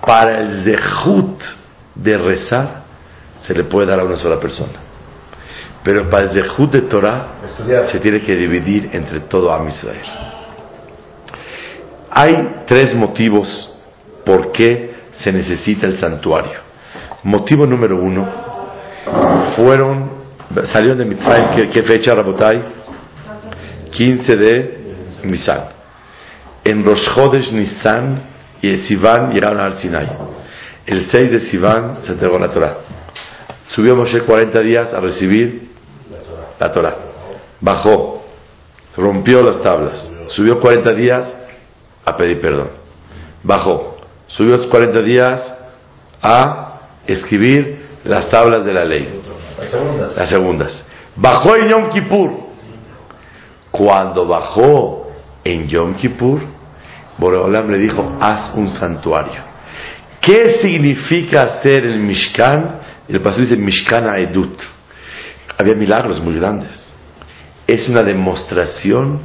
Para 0.07 0.41
el 0.41 0.63
zehut 0.63 1.43
de 1.97 2.17
rezar 2.17 2.85
se 3.43 3.53
le 3.53 3.65
puede 3.65 3.89
dar 3.89 3.99
a 3.99 4.05
una 4.05 4.17
sola 4.17 4.39
persona. 4.39 4.79
Pero 5.83 6.09
para 6.09 6.27
el 6.27 6.31
zehut 6.31 6.71
de 6.71 6.83
Torah 6.83 7.41
Estudiar. 7.45 7.91
se 7.91 7.99
tiene 7.99 8.23
que 8.23 8.37
dividir 8.37 8.91
entre 8.93 9.21
todo 9.21 9.53
Am 9.53 9.67
Israel. 9.69 10.03
Hay 12.11 12.35
tres 12.67 12.95
motivos 12.95 13.79
por 14.25 14.53
qué 14.53 14.95
se 15.13 15.33
necesita 15.33 15.87
el 15.87 15.99
santuario. 15.99 16.61
Motivo 17.25 17.67
número 17.67 18.01
uno, 18.01 18.27
fueron, 19.57 20.11
salieron 20.73 20.99
de 20.99 21.05
Mitzrayim, 21.05 21.51
¿qué, 21.57 21.71
qué 21.71 21.83
fecha, 21.83 22.15
Rabotai? 22.15 22.63
15 23.91 24.37
de 24.37 24.79
Nisan. 25.25 25.61
En 26.65 26.85
Rosh 26.85 27.15
Chodesh 27.15 27.51
Nisan 27.53 28.36
y 28.63 28.77
Sivan 28.79 29.31
llegaron 29.33 29.61
al 29.61 29.79
Sinai. 29.79 30.09
El 30.87 31.05
6 31.11 31.31
de 31.33 31.41
Sivan 31.41 32.05
se 32.05 32.13
entregó 32.13 32.39
la 32.39 32.49
Torah. 32.49 32.79
Subió 33.67 33.97
Moshe 33.97 34.21
40 34.21 34.61
días 34.61 34.95
a 34.95 35.01
recibir 35.01 35.69
la 36.59 36.73
Torah. 36.73 36.97
Bajó, 37.61 38.25
rompió 38.97 39.43
las 39.43 39.63
tablas. 39.63 40.11
Subió 40.29 40.61
40 40.61 40.93
días 40.95 41.35
a 42.05 42.17
pedir 42.17 42.41
perdón. 42.41 42.71
Bajó, 43.43 43.97
subió 44.29 44.69
40 44.69 45.03
días 45.03 45.55
a 46.23 46.81
escribir 47.07 47.87
las 48.05 48.29
tablas 48.31 48.65
de 48.65 48.73
la 48.73 48.85
ley, 48.85 49.21
Las 49.59 49.71
segundas. 49.71 50.17
las 50.17 50.29
segundas. 50.29 50.87
Bajó 51.17 51.57
en 51.57 51.69
Yom 51.69 51.91
Kippur. 51.91 52.31
Cuando 53.71 54.27
bajó 54.27 55.11
en 55.45 55.69
Yom 55.69 55.95
Kippur, 55.97 56.41
Boreolam 57.19 57.71
le 57.71 57.79
dijo, 57.79 58.17
haz 58.21 58.55
un 58.55 58.71
santuario. 58.71 59.43
¿Qué 60.21 60.59
significa 60.61 61.43
hacer 61.43 61.85
el 61.85 62.01
Mishkan? 62.01 62.81
El 63.09 63.21
pastor 63.21 63.45
dice 63.45 63.57
Mishkan 63.57 64.05
Edut. 64.17 64.61
Había 65.59 65.75
milagros 65.75 66.21
muy 66.21 66.35
grandes. 66.35 66.93
Es 67.67 67.89
una 67.89 68.03
demostración 68.03 69.21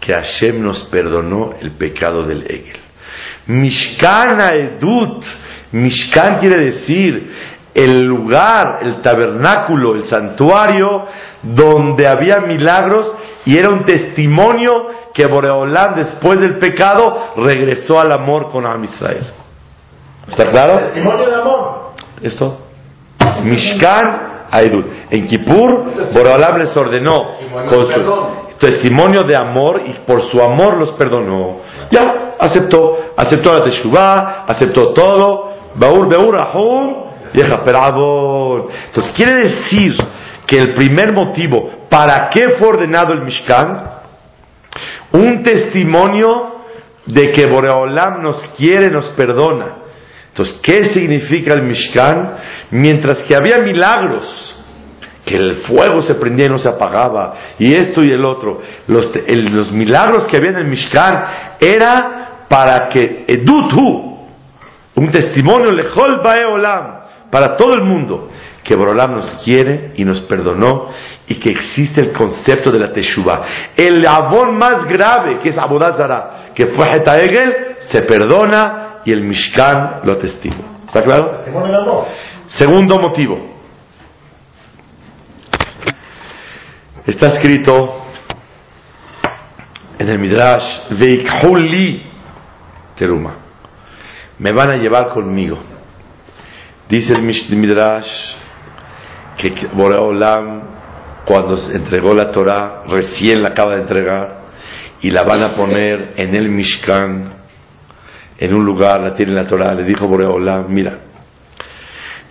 que 0.00 0.14
Hashem 0.14 0.62
nos 0.62 0.84
perdonó 0.84 1.54
el 1.60 1.72
pecado 1.72 2.24
del 2.24 2.42
Egel. 2.42 2.80
Mishkan 3.46 4.38
Edut. 4.54 5.24
Mishkan 5.72 6.38
quiere 6.38 6.72
decir 6.72 7.30
el 7.74 8.04
lugar, 8.04 8.80
el 8.82 9.00
tabernáculo, 9.02 9.94
el 9.94 10.06
santuario 10.06 11.06
donde 11.42 12.08
había 12.08 12.38
milagros 12.40 13.14
y 13.46 13.58
era 13.58 13.72
un 13.72 13.84
testimonio 13.84 14.88
que 15.12 15.26
Boreolam 15.26 15.94
después 15.96 16.40
del 16.40 16.58
pecado 16.58 17.32
regresó 17.36 18.00
al 18.00 18.12
amor 18.12 18.50
con 18.50 18.66
Am 18.66 18.84
Israel. 18.84 19.32
¿Está 20.28 20.50
claro? 20.50 20.78
Testimonio 20.78 21.26
de 21.26 21.34
amor. 21.34 21.90
Eso. 22.22 22.58
Mishkan 23.42 24.46
Aedut. 24.50 24.86
En 25.10 25.26
Kippur, 25.26 26.12
Boreolam 26.12 26.58
les 26.58 26.76
ordenó 26.76 27.16
con 27.68 27.86
su 27.86 28.56
testimonio 28.58 29.22
de 29.22 29.36
amor 29.36 29.82
y 29.86 29.92
por 30.06 30.22
su 30.30 30.40
amor 30.40 30.76
los 30.76 30.92
perdonó. 30.92 31.60
Ya, 31.90 32.34
aceptó. 32.38 32.98
Aceptó 33.16 33.52
la 33.52 33.64
Teshuvah, 33.64 34.44
aceptó 34.46 34.92
todo. 34.92 35.50
Baur, 35.74 36.08
Beur, 36.08 36.36
Ahum, 36.36 37.10
vieja, 37.32 37.62
Entonces 37.64 39.12
quiere 39.16 39.34
decir 39.34 39.96
que 40.46 40.58
el 40.58 40.74
primer 40.74 41.12
motivo 41.12 41.70
para 41.88 42.28
qué 42.30 42.56
fue 42.58 42.68
ordenado 42.68 43.12
el 43.12 43.22
Mishkan, 43.22 43.99
un 45.12 45.42
testimonio 45.42 46.60
de 47.06 47.32
que 47.32 47.46
Boreolam 47.46 48.22
nos 48.22 48.36
quiere, 48.56 48.90
nos 48.90 49.06
perdona. 49.10 49.76
Entonces, 50.28 50.60
¿qué 50.62 50.92
significa 50.92 51.54
el 51.54 51.62
Mishkan? 51.62 52.36
Mientras 52.70 53.24
que 53.24 53.34
había 53.34 53.58
milagros, 53.58 54.56
que 55.24 55.36
el 55.36 55.56
fuego 55.58 56.00
se 56.00 56.14
prendía 56.14 56.46
y 56.46 56.48
no 56.48 56.58
se 56.58 56.68
apagaba, 56.68 57.34
y 57.58 57.74
esto 57.74 58.02
y 58.02 58.10
el 58.10 58.24
otro, 58.24 58.60
los, 58.86 59.72
milagros 59.72 60.26
que 60.28 60.36
había 60.36 60.50
en 60.50 60.58
el 60.58 60.68
Mishkan 60.68 61.24
era 61.60 62.46
para 62.48 62.88
que 62.88 63.24
Edutu, 63.26 64.18
un 64.94 65.10
testimonio, 65.10 65.72
Lejol 65.72 66.20
Baeolam, 66.22 66.99
para 67.30 67.56
todo 67.56 67.74
el 67.74 67.82
mundo, 67.82 68.30
que 68.62 68.74
Borolam 68.74 69.14
nos 69.14 69.42
quiere 69.44 69.92
y 69.96 70.04
nos 70.04 70.20
perdonó 70.22 70.88
y 71.26 71.36
que 71.36 71.50
existe 71.50 72.00
el 72.00 72.12
concepto 72.12 72.70
de 72.70 72.78
la 72.78 72.92
Teshuvah. 72.92 73.42
El 73.76 74.06
abón 74.06 74.56
más 74.56 74.84
grave, 74.86 75.38
que 75.38 75.50
es 75.50 75.58
Abodazara, 75.58 76.50
que 76.54 76.66
fue 76.68 76.92
Hetaegel, 76.92 77.76
se 77.78 78.02
perdona 78.02 79.00
y 79.04 79.12
el 79.12 79.22
Mishkan 79.22 80.00
lo 80.04 80.12
atestigua. 80.12 80.82
¿Está 80.86 81.02
claro? 81.02 81.40
Segundo 82.48 82.98
motivo. 82.98 83.50
Está 87.06 87.28
escrito 87.28 88.04
en 89.98 90.08
el 90.08 90.18
Midrash, 90.18 90.90
Veikhuli 90.90 92.02
Teruma. 92.96 93.34
Me 94.38 94.52
van 94.52 94.70
a 94.70 94.76
llevar 94.76 95.08
conmigo. 95.08 95.58
Dice 96.90 97.14
el 97.14 97.22
Midrash 97.22 98.08
que 99.36 99.68
Boreolam, 99.72 100.62
cuando 101.24 101.56
entregó 101.72 102.12
la 102.12 102.32
Torah, 102.32 102.82
recién 102.88 103.42
la 103.42 103.50
acaba 103.50 103.76
de 103.76 103.82
entregar, 103.82 104.40
y 105.00 105.10
la 105.10 105.22
van 105.22 105.44
a 105.44 105.54
poner 105.54 106.14
en 106.16 106.34
el 106.34 106.48
Mishkan, 106.48 107.32
en 108.36 108.54
un 108.54 108.64
lugar, 108.64 109.00
la 109.00 109.14
tiene 109.14 109.32
la 109.32 109.46
Torah, 109.46 109.72
le 109.72 109.84
dijo 109.84 110.08
Boreolam, 110.08 110.66
mira, 110.68 110.98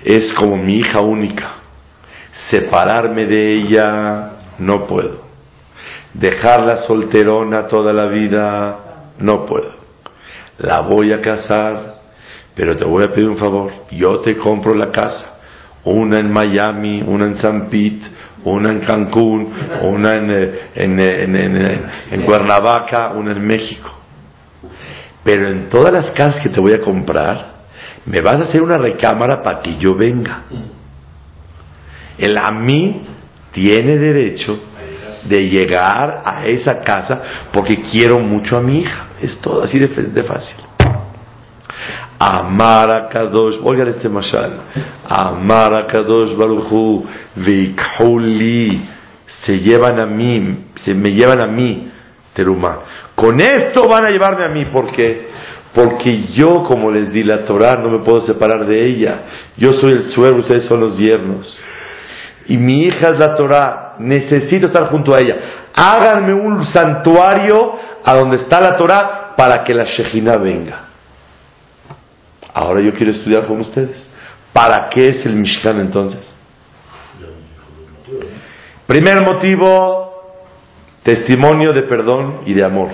es 0.03 0.33
como 0.33 0.57
mi 0.57 0.79
hija 0.79 0.99
única, 0.99 1.53
separarme 2.49 3.27
de 3.27 3.53
ella 3.53 4.31
no 4.57 4.85
puedo, 4.87 5.21
dejarla 6.13 6.79
solterona 6.79 7.65
toda 7.67 7.93
la 7.93 8.07
vida 8.07 8.79
no 9.19 9.45
puedo, 9.45 9.71
la 10.57 10.81
voy 10.81 11.13
a 11.13 11.21
casar, 11.21 11.98
pero 12.55 12.75
te 12.75 12.85
voy 12.85 13.03
a 13.03 13.13
pedir 13.13 13.29
un 13.29 13.37
favor, 13.37 13.71
yo 13.91 14.19
te 14.19 14.37
compro 14.37 14.73
la 14.73 14.91
casa, 14.91 15.39
una 15.83 16.19
en 16.19 16.31
Miami, 16.31 17.01
una 17.01 17.25
en 17.25 17.35
San 17.35 17.69
Pete, 17.69 18.05
una 18.43 18.69
en 18.69 18.79
Cancún, 18.79 19.53
una 19.83 20.13
en, 20.15 20.31
eh, 20.31 20.59
eh, 20.75 21.23
en, 21.23 21.35
en, 21.35 21.85
en 22.11 22.21
Cuernavaca, 22.23 23.09
una 23.09 23.31
en 23.31 23.45
México. 23.45 23.91
Pero 25.23 25.47
en 25.49 25.69
todas 25.69 25.91
las 25.91 26.11
casas 26.11 26.41
que 26.41 26.49
te 26.49 26.59
voy 26.59 26.73
a 26.73 26.79
comprar, 26.79 27.59
me 28.05 28.21
vas 28.21 28.39
a 28.39 28.43
hacer 28.45 28.61
una 28.61 28.77
recámara 28.77 29.43
para 29.43 29.61
que 29.61 29.77
yo 29.77 29.95
venga. 29.95 30.43
El 32.17 32.37
a 32.37 32.51
mí 32.51 33.03
tiene 33.51 33.97
derecho 33.97 34.59
de 35.25 35.49
llegar 35.49 36.21
a 36.25 36.45
esa 36.45 36.79
casa 36.81 37.21
porque 37.51 37.81
quiero 37.81 38.19
mucho 38.19 38.57
a 38.57 38.61
mi 38.61 38.81
hija. 38.81 39.07
Es 39.21 39.39
todo 39.39 39.63
así 39.63 39.77
de 39.77 40.23
fácil. 40.23 40.68
Amar 42.19 42.91
a 42.91 43.07
Kadosh, 43.07 43.59
oigan 43.63 43.87
este 43.87 44.09
mashal. 44.09 44.59
Amar 45.07 45.73
a 45.73 45.87
Kadosh 45.87 46.35
Baruchu, 46.35 47.05
Vikhuli, 47.35 48.81
se 49.45 49.57
llevan 49.59 49.99
a 50.01 50.05
mí, 50.05 50.65
se 50.75 50.93
me 50.93 51.11
llevan 51.11 51.39
a 51.39 51.47
mí, 51.47 51.89
Teruma. 52.33 52.79
Con 53.15 53.39
esto 53.39 53.87
van 53.87 54.05
a 54.05 54.09
llevarme 54.09 54.45
a 54.45 54.49
mí, 54.49 54.65
¿por 54.65 54.91
qué? 54.91 55.29
Porque 55.73 56.23
yo, 56.33 56.63
como 56.63 56.91
les 56.91 57.13
di 57.13 57.23
la 57.23 57.45
Torah, 57.45 57.75
no 57.75 57.89
me 57.89 57.99
puedo 57.99 58.21
separar 58.21 58.65
de 58.65 58.85
ella. 58.85 59.21
Yo 59.55 59.71
soy 59.73 59.93
el 59.93 60.09
suegro, 60.09 60.39
ustedes 60.39 60.65
son 60.65 60.81
los 60.81 60.97
yernos. 60.97 61.57
Y 62.47 62.57
mi 62.57 62.83
hija 62.83 63.11
es 63.11 63.19
la 63.19 63.33
Torah, 63.35 63.95
necesito 63.99 64.67
estar 64.67 64.89
junto 64.89 65.15
a 65.15 65.19
ella. 65.19 65.35
Háganme 65.73 66.33
un 66.33 66.65
santuario 66.67 67.77
a 68.03 68.13
donde 68.15 68.37
está 68.37 68.59
la 68.59 68.75
Torah 68.75 69.35
para 69.37 69.63
que 69.63 69.73
la 69.73 69.85
Shejina 69.85 70.35
venga. 70.37 70.88
Ahora 72.53 72.81
yo 72.81 72.93
quiero 72.93 73.11
estudiar 73.11 73.45
con 73.45 73.59
ustedes. 73.61 74.09
¿Para 74.53 74.89
qué 74.89 75.09
es 75.09 75.25
el 75.25 75.35
Mishkan 75.35 75.79
entonces? 75.79 76.35
Primer 78.87 79.21
motivo, 79.23 80.23
testimonio 81.03 81.71
de 81.71 81.83
perdón 81.83 82.41
y 82.45 82.53
de 82.53 82.63
amor. 82.63 82.89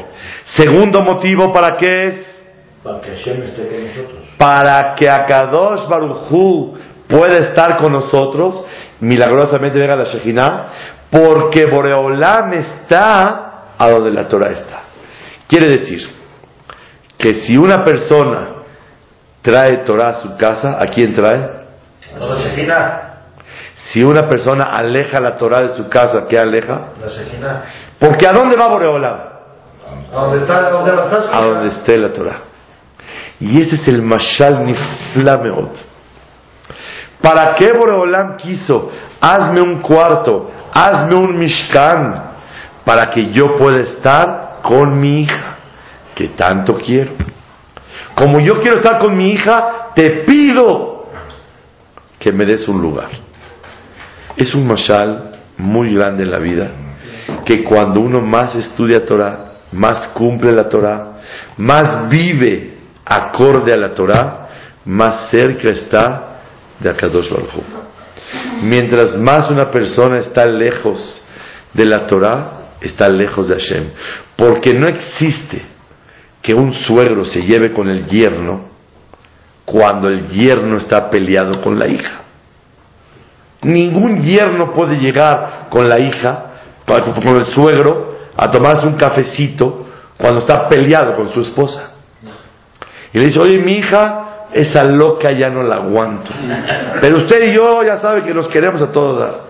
Segundo 0.57 1.01
motivo, 1.01 1.53
¿para 1.53 1.77
qué 1.77 2.07
es? 2.07 2.43
Para 2.83 3.01
que 3.01 3.11
Hashem 3.11 3.43
esté 3.43 3.67
con 3.67 3.87
nosotros. 3.87 4.23
Para 4.37 4.95
que 4.95 5.09
Akadosh 5.09 5.87
Baruchu 5.87 6.77
pueda 7.07 7.37
estar 7.47 7.77
con 7.77 7.93
nosotros, 7.93 8.65
milagrosamente 8.99 9.79
venga 9.79 9.95
la 9.95 10.03
Shekhinah, 10.03 10.67
porque 11.09 11.65
Boreolam 11.65 12.53
está 12.53 13.73
a 13.77 13.89
donde 13.89 14.11
la 14.11 14.27
Torah 14.27 14.51
está. 14.51 14.83
Quiere 15.47 15.67
decir 15.67 16.01
que 17.17 17.35
si 17.35 17.55
una 17.57 17.83
persona 17.83 18.54
trae 19.45 19.77
Torah 19.85 20.09
a 20.09 20.21
su 20.21 20.35
casa, 20.35 20.81
¿a 20.81 20.87
quién 20.87 21.13
trae? 21.13 21.37
La 22.19 22.35
Shekhinah. 22.35 23.01
Si 23.75 24.03
una 24.03 24.27
persona 24.27 24.75
aleja 24.75 25.21
la 25.21 25.35
Torah 25.37 25.61
de 25.61 25.77
su 25.77 25.87
casa, 25.87 26.25
¿qué 26.27 26.39
aleja? 26.39 26.93
La 26.99 27.07
Shekhinah. 27.07 27.63
Porque 27.99 28.27
¿a 28.27 28.33
dónde 28.33 28.55
va 28.57 28.67
Boreolam? 28.67 29.19
¿A 30.11 30.15
dónde 30.15 30.39
está, 30.39 30.67
a 30.67 31.03
está 31.05 31.21
su 31.21 31.35
A 31.35 31.41
donde 31.41 31.69
esté 31.69 31.97
la 31.97 32.11
Torah. 32.11 32.39
Y 33.39 33.61
ese 33.61 33.75
es 33.75 33.87
el 33.87 34.01
Mashal 34.01 34.65
Niflameot. 34.65 35.71
¿Para 37.21 37.53
qué 37.55 37.71
Boreolam 37.71 38.37
quiso? 38.37 38.91
Hazme 39.21 39.61
un 39.61 39.81
cuarto, 39.81 40.49
hazme 40.73 41.19
un 41.19 41.37
Mishkan, 41.37 42.31
para 42.83 43.11
que 43.11 43.31
yo 43.31 43.55
pueda 43.55 43.81
estar 43.81 44.59
con 44.63 44.99
mi 44.99 45.21
hija, 45.21 45.55
que 46.15 46.29
tanto 46.29 46.77
quiero. 46.77 47.11
Como 48.15 48.39
yo 48.39 48.61
quiero 48.61 48.77
estar 48.77 48.97
con 48.97 49.15
mi 49.15 49.33
hija, 49.33 49.91
te 49.93 50.23
pido 50.25 51.07
que 52.17 52.31
me 52.31 52.45
des 52.45 52.67
un 52.67 52.81
lugar. 52.81 53.11
Es 54.37 54.55
un 54.55 54.65
mashal 54.65 55.31
muy 55.57 55.93
grande 55.93 56.23
en 56.23 56.31
la 56.31 56.39
vida, 56.39 56.71
que 57.45 57.63
cuando 57.63 57.99
uno 57.99 58.21
más 58.21 58.55
estudia 58.55 59.05
Torah, 59.05 59.53
más 59.71 60.07
cumple 60.09 60.53
la 60.53 60.69
Torah, 60.69 61.11
más 61.57 62.09
vive 62.09 62.77
acorde 63.05 63.73
a 63.73 63.77
la 63.77 63.93
Torah, 63.93 64.47
más 64.85 65.29
cerca 65.29 65.69
está 65.69 66.39
de 66.79 66.89
Akadosh 66.89 67.29
Baruj. 67.29 67.53
Mientras 68.63 69.15
más 69.17 69.49
una 69.49 69.69
persona 69.69 70.19
está 70.19 70.45
lejos 70.45 71.21
de 71.73 71.85
la 71.85 72.05
Torah, 72.05 72.51
está 72.81 73.07
lejos 73.09 73.47
de 73.49 73.55
Hashem. 73.55 73.89
Porque 74.35 74.71
no 74.73 74.87
existe 74.87 75.74
que 76.45 76.53
un 76.53 76.71
suegro 76.71 77.25
se 77.25 77.41
lleve 77.41 77.73
con 77.73 77.89
el 77.89 78.05
yerno 78.05 78.65
cuando 79.65 80.09
el 80.09 80.29
yerno 80.29 80.77
está 80.77 81.09
peleado 81.09 81.59
con 81.59 81.79
la 81.79 81.87
hija. 81.87 82.21
Ningún 83.63 84.21
yerno 84.21 84.71
puede 84.71 84.97
llegar 84.97 85.65
con 85.71 85.89
la 85.89 85.97
hija, 85.97 86.51
con 86.85 87.37
el 87.37 87.45
suegro, 87.45 88.15
a 88.37 88.51
tomarse 88.51 88.85
un 88.85 88.95
cafecito 88.95 89.87
cuando 90.17 90.41
está 90.41 90.69
peleado 90.69 91.15
con 91.15 91.33
su 91.33 91.41
esposa. 91.41 91.93
Y 93.11 93.17
le 93.17 93.25
dice, 93.25 93.39
oye, 93.39 93.57
mi 93.57 93.77
hija, 93.77 94.45
esa 94.53 94.83
loca 94.83 95.31
ya 95.31 95.49
no 95.49 95.63
la 95.63 95.77
aguanto. 95.77 96.29
Pero 97.01 97.17
usted 97.17 97.49
y 97.49 97.55
yo 97.55 97.83
ya 97.83 97.97
sabe 97.97 98.21
que 98.21 98.35
nos 98.35 98.47
queremos 98.49 98.83
a 98.83 98.91
todos 98.91 99.19
dar. 99.19 99.41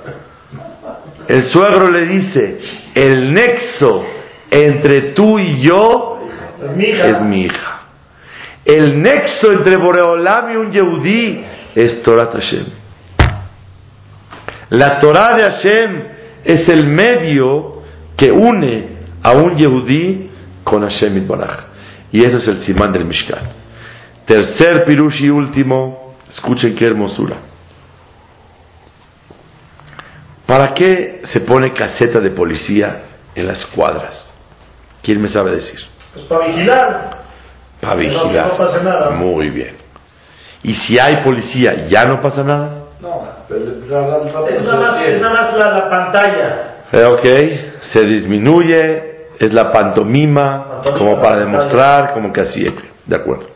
El 1.27 1.43
suegro 1.43 1.91
le 1.91 2.05
dice, 2.05 2.59
el 2.93 3.33
nexo 3.33 4.05
entre 4.49 5.11
tú 5.11 5.37
y 5.39 5.59
yo 5.59 6.14
Es 7.05 7.21
mi 7.21 7.41
hija. 7.43 7.81
El 8.63 9.01
nexo 9.01 9.51
entre 9.51 9.77
Boreolam 9.77 10.51
y 10.51 10.55
un 10.55 10.71
Yehudí 10.71 11.45
es 11.75 12.01
Torah 12.01 12.31
Hashem. 12.31 12.65
La 14.69 14.99
Torah 14.99 15.35
de 15.35 15.43
Hashem 15.43 16.03
es 16.43 16.67
el 16.69 16.87
medio 16.87 17.83
que 18.17 18.31
une 18.31 18.97
a 19.21 19.33
un 19.33 19.55
Yehudí 19.55 20.31
con 20.63 20.81
Hashem 20.81 21.17
Itbaraj. 21.17 21.65
Y 22.11 22.23
eso 22.23 22.37
es 22.37 22.47
el 22.47 22.61
simán 22.63 22.91
del 22.91 23.05
Mishkan. 23.05 23.51
Tercer 24.25 24.85
pirush 24.85 25.23
y 25.23 25.29
último, 25.29 26.15
escuchen 26.29 26.75
qué 26.75 26.85
hermosura. 26.85 27.37
¿Para 30.45 30.73
qué 30.73 31.21
se 31.25 31.41
pone 31.41 31.73
caseta 31.73 32.19
de 32.19 32.31
policía 32.31 33.03
en 33.35 33.47
las 33.47 33.65
cuadras? 33.67 34.31
¿Quién 35.01 35.21
me 35.21 35.27
sabe 35.27 35.51
decir? 35.51 35.79
Pues 36.15 36.25
para 36.25 36.47
vigilar. 36.47 37.09
Para 37.79 37.93
No, 37.93 37.99
vigilar. 37.99 38.47
no 38.47 38.57
pasa 38.57 38.83
nada. 38.83 39.09
Muy 39.11 39.49
bien. 39.51 39.75
Y 40.63 40.73
si 40.73 40.97
hay 40.97 41.23
policía, 41.23 41.85
¿ya 41.87 42.05
no 42.05 42.19
pasa 42.21 42.43
nada? 42.43 42.71
No. 42.99 43.27
Es 43.47 43.87
nada 43.87 44.19
más, 44.79 45.01
es 45.05 45.21
nada 45.21 45.33
más 45.33 45.53
la, 45.55 45.71
la 45.71 45.89
pantalla. 45.89 46.67
Eh, 46.91 47.03
ok, 47.05 47.83
se 47.93 48.03
disminuye, 48.05 49.27
es 49.39 49.53
la 49.53 49.71
pantomima, 49.71 50.81
Pantomima, 50.83 50.97
como 50.97 51.21
para 51.21 51.39
demostrar, 51.41 52.13
como 52.13 52.33
que 52.33 52.41
así, 52.41 52.65
de 53.05 53.15
acuerdo. 53.15 53.47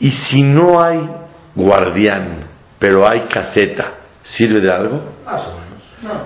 Y 0.00 0.10
si 0.10 0.42
no 0.42 0.82
hay 0.82 1.08
guardián, 1.54 2.48
pero 2.78 3.06
hay 3.08 3.26
caseta, 3.26 3.92
¿sirve 4.22 4.60
de 4.60 4.70
algo? 4.72 5.00
Más 5.24 5.40
o 5.46 5.52
menos. 5.52 6.24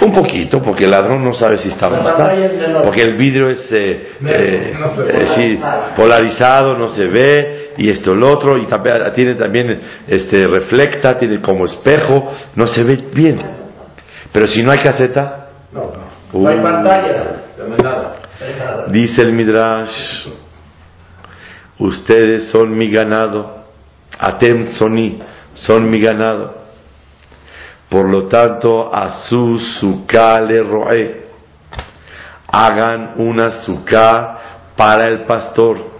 Un 0.00 0.12
poquito, 0.12 0.60
porque 0.62 0.84
el 0.84 0.90
ladrón 0.90 1.24
no 1.24 1.34
sabe 1.34 1.56
si 1.58 1.68
está 1.68 1.86
o 1.86 1.90
no 1.90 2.00
está. 2.00 2.16
pantalla. 2.16 2.82
Porque 2.82 3.02
el 3.02 3.16
vidrio 3.16 3.48
es 3.50 3.60
eh, 3.72 4.08
eh, 4.24 4.74
eh, 5.08 5.26
sí, 5.34 5.60
polarizado, 5.96 6.76
no 6.78 6.88
se 6.88 7.06
ve, 7.06 7.72
y 7.78 7.90
esto, 7.90 8.12
el 8.12 8.22
otro, 8.22 8.56
y 8.58 8.66
también- 8.66 9.12
tiene 9.14 9.34
también, 9.34 9.80
este, 10.06 10.46
reflecta, 10.46 11.18
tiene 11.18 11.40
como 11.40 11.64
espejo, 11.64 12.32
no 12.54 12.66
se 12.66 12.82
ve 12.84 12.96
bien. 13.12 13.38
Pero 14.32 14.46
si 14.48 14.62
no 14.62 14.70
hay 14.70 14.78
caseta, 14.78 15.48
No, 15.72 15.80
no. 16.32 16.40
No 16.40 16.48
hay 16.50 16.58
uh, 16.58 16.62
pantalla. 16.62 17.24
No 17.58 17.74
hay 17.74 17.82
nada. 17.82 18.14
Dice 18.88 19.22
el 19.22 19.32
Midrash, 19.32 20.26
ustedes 21.78 22.50
son 22.50 22.76
mi 22.76 22.90
ganado, 22.90 23.64
Atem 24.18 24.68
Soni, 24.72 25.18
son 25.54 25.90
mi 25.90 26.00
ganado. 26.00 26.57
Por 27.88 28.08
lo 28.08 28.26
tanto, 28.28 28.94
a 28.94 29.28
su 29.28 29.58
suká 29.58 30.40
le 30.40 30.62
roé. 30.62 31.28
Hagan 32.46 33.14
una 33.16 33.62
suká 33.62 34.38
para 34.76 35.06
el 35.06 35.24
pastor. 35.24 35.98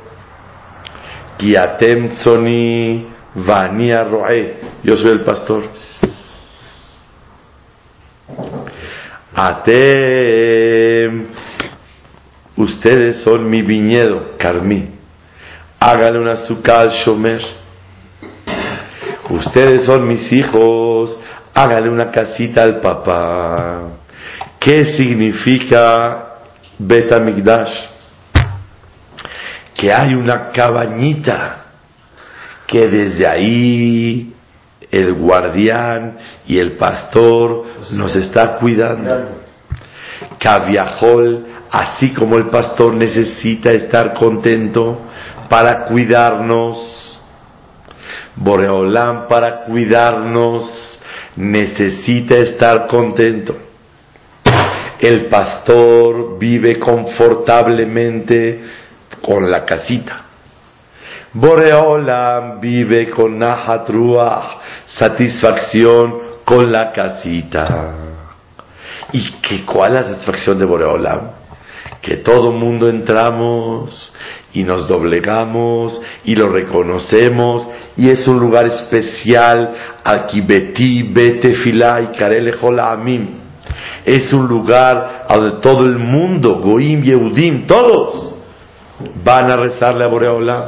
Ki 1.37 1.57
Atem 1.57 2.17
Soni 2.17 3.07
vania 3.35 4.05
roé. 4.05 4.57
Yo 4.83 4.97
soy 4.97 5.13
el 5.13 5.21
pastor. 5.23 5.69
Atem 9.35 11.29
Ustedes 12.59 13.23
son 13.23 13.49
mi 13.49 13.63
viñedo, 13.63 14.37
Carmí. 14.37 14.89
Háganle 15.79 16.19
una 16.19 16.33
azúcar 16.33 16.89
al 16.89 16.91
Shomer. 16.91 17.41
Ustedes 19.31 19.85
son 19.85 20.09
mis 20.09 20.33
hijos. 20.33 21.21
Háganle 21.61 21.91
una 21.91 22.13
casita 22.13 22.63
al 22.63 22.79
papá. 22.79 23.81
¿Qué 24.61 24.97
significa 24.97 26.37
Betamigdash? 26.79 27.73
Que 29.75 29.93
hay 29.93 30.15
una 30.15 30.51
cabañita 30.51 31.65
que 32.65 32.87
desde 32.87 33.27
ahí 33.27 34.33
el 34.89 35.15
guardián 35.15 36.19
y 36.47 36.59
el 36.59 36.77
pastor 36.77 37.65
nos 37.91 38.15
está 38.15 38.55
cuidando. 38.55 39.41
Caviajol, 40.39 41.45
así 41.73 42.15
como 42.15 42.37
el 42.37 42.51
pastor 42.51 42.95
necesita 42.95 43.73
estar 43.73 44.15
contento 44.15 45.01
para 45.49 45.87
cuidarnos, 45.87 47.19
Boreolam 48.37 49.27
para 49.27 49.65
cuidarnos 49.65 50.98
necesita 51.39 52.37
estar 52.37 52.87
contento. 52.89 53.57
El 54.99 55.27
pastor 55.27 56.37
vive 56.39 56.79
confortablemente 56.81 58.61
con 59.23 59.49
la 59.49 59.65
casita. 59.65 60.25
Boreolam 61.33 62.59
vive 62.61 63.09
con 63.11 63.39
Nahat 63.39 63.89
Ruach, 63.89 64.59
satisfacción 64.87 66.41
con 66.45 66.73
la 66.73 66.91
casita. 66.91 67.95
¿Y 69.13 69.33
que, 69.41 69.65
cuál 69.65 69.97
es 69.97 70.03
la 70.03 70.11
satisfacción 70.15 70.59
de 70.59 70.65
Boreolam? 70.65 71.31
Que 72.03 72.19
todo 72.19 72.53
mundo 72.53 72.89
entramos 72.89 74.15
y 74.53 74.63
nos 74.63 74.89
doblegamos 74.89 76.01
y 76.25 76.35
lo 76.35 76.49
reconocemos 76.49 77.69
y 77.97 78.09
es 78.09 78.27
un 78.29 78.39
lugar 78.39 78.67
especial. 78.67 79.75
Aquí 80.05 80.41
Betí, 80.41 81.03
Bete 81.03 81.55
Filá 81.55 82.01
y 82.03 82.17
Karele 82.17 82.53
Amim. 82.81 83.41
Es 84.05 84.33
un 84.33 84.47
lugar 84.49 85.27
a 85.29 85.37
donde 85.37 85.61
todo 85.61 85.85
el 85.85 85.99
mundo, 85.99 86.61
Goim, 86.61 87.03
Yehudim, 87.03 87.67
todos 87.67 88.35
van 89.23 89.51
a 89.51 89.57
rezarle 89.57 90.05
a 90.05 90.09
Boreolam 90.09 90.63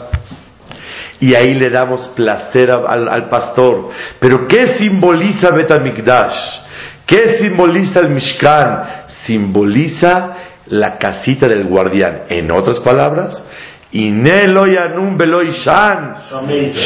y 1.20 1.34
ahí 1.34 1.54
le 1.54 1.68
damos 1.70 2.08
placer 2.16 2.70
al 2.70 3.28
pastor. 3.28 3.88
Pero 4.18 4.46
¿qué 4.48 4.78
simboliza 4.78 5.50
Betamikdash? 5.50 6.34
¿Qué 7.06 7.38
simboliza 7.38 8.00
el 8.00 8.08
Mishkan? 8.10 9.04
Simboliza 9.26 10.36
la 10.70 10.98
casita 10.98 11.48
del 11.48 11.64
guardián. 11.66 12.24
En 12.28 12.50
otras 12.50 12.80
palabras, 12.80 13.42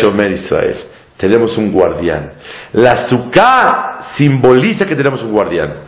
Shomer 0.01 0.32
Israel. 0.32 0.76
Tenemos 1.16 1.57
un 1.57 1.70
guardián. 1.70 2.32
La 2.72 3.07
Sukkah 3.09 4.14
simboliza 4.16 4.87
que 4.87 4.97
tenemos 4.97 5.22
un 5.22 5.32
guardián. 5.32 5.80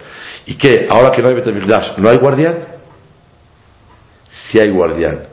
¿Y 0.47 0.55
qué? 0.55 0.87
Ahora 0.89 1.11
que 1.11 1.23
no 1.23 1.29
hay 1.29 1.35
Betamikdash, 1.35 1.97
¿no 1.99 2.09
hay 2.09 2.19
guardián? 2.19 2.57
Sí 4.31 4.61
hay 4.61 4.71
guardián, 4.71 5.27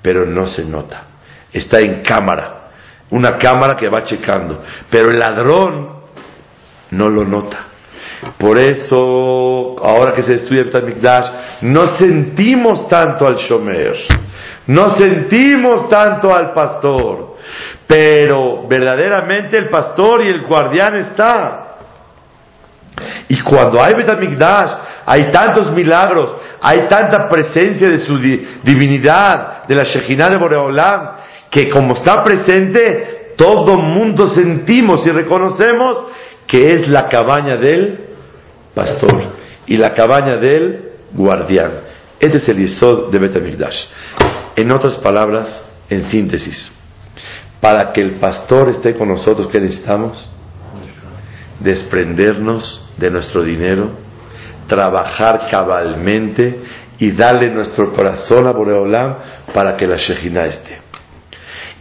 pero 0.00 0.24
no 0.24 0.46
se 0.46 0.64
nota. 0.64 1.04
Está 1.52 1.80
en 1.80 2.02
cámara. 2.02 2.70
Una 3.10 3.36
cámara 3.38 3.76
que 3.76 3.88
va 3.88 4.04
checando. 4.04 4.62
Pero 4.88 5.10
el 5.10 5.18
ladrón 5.18 6.00
no 6.90 7.08
lo 7.08 7.24
nota. 7.24 7.69
Por 8.38 8.58
eso, 8.58 9.76
ahora 9.82 10.12
que 10.12 10.22
se 10.22 10.34
estudia 10.34 10.64
Betamikdash, 10.64 11.62
no 11.62 11.96
sentimos 11.96 12.88
tanto 12.88 13.26
al 13.26 13.36
Shomer. 13.36 13.96
No 14.66 14.96
sentimos 14.98 15.88
tanto 15.88 16.34
al 16.34 16.52
pastor. 16.52 17.36
Pero 17.86 18.68
verdaderamente 18.68 19.56
el 19.56 19.68
pastor 19.68 20.24
y 20.24 20.28
el 20.28 20.42
guardián 20.42 20.96
está. 20.96 21.66
Y 23.28 23.40
cuando 23.40 23.82
hay 23.82 23.94
Betamigdash, 23.94 24.70
hay 25.06 25.30
tantos 25.32 25.72
milagros, 25.72 26.36
hay 26.60 26.86
tanta 26.88 27.26
presencia 27.28 27.88
de 27.88 27.98
su 27.98 28.18
di- 28.18 28.46
divinidad, 28.62 29.64
de 29.66 29.74
la 29.74 29.84
Shekhinah 29.84 30.28
de 30.28 30.36
Boreolam, 30.36 31.10
que 31.50 31.68
como 31.70 31.94
está 31.94 32.16
presente, 32.22 33.32
todo 33.36 33.78
mundo 33.78 34.28
sentimos 34.34 35.06
y 35.06 35.10
reconocemos 35.10 36.06
que 36.46 36.58
es 36.68 36.88
la 36.88 37.08
cabaña 37.08 37.56
del 37.56 38.09
pastor 38.74 39.34
y 39.66 39.76
la 39.76 39.94
cabaña 39.94 40.36
del 40.36 40.90
guardián. 41.12 41.72
Este 42.18 42.38
es 42.38 42.48
el 42.48 42.58
Yesod 42.58 43.10
de 43.10 43.18
Betamigdash. 43.18 43.76
En 44.56 44.70
otras 44.72 44.96
palabras, 44.98 45.64
en 45.88 46.10
síntesis, 46.10 46.72
para 47.60 47.92
que 47.92 48.00
el 48.00 48.12
pastor 48.14 48.68
esté 48.70 48.94
con 48.94 49.08
nosotros, 49.08 49.48
¿qué 49.48 49.60
necesitamos? 49.60 50.30
desprendernos 51.60 52.88
de 52.96 53.10
nuestro 53.10 53.42
dinero, 53.42 53.90
trabajar 54.66 55.48
cabalmente 55.50 56.62
y 56.98 57.12
darle 57.12 57.50
nuestro 57.50 57.92
corazón 57.92 58.46
a 58.46 58.52
Boreolam 58.52 59.16
para 59.54 59.76
que 59.76 59.86
la 59.86 59.96
Shejina 59.96 60.46
esté. 60.46 60.80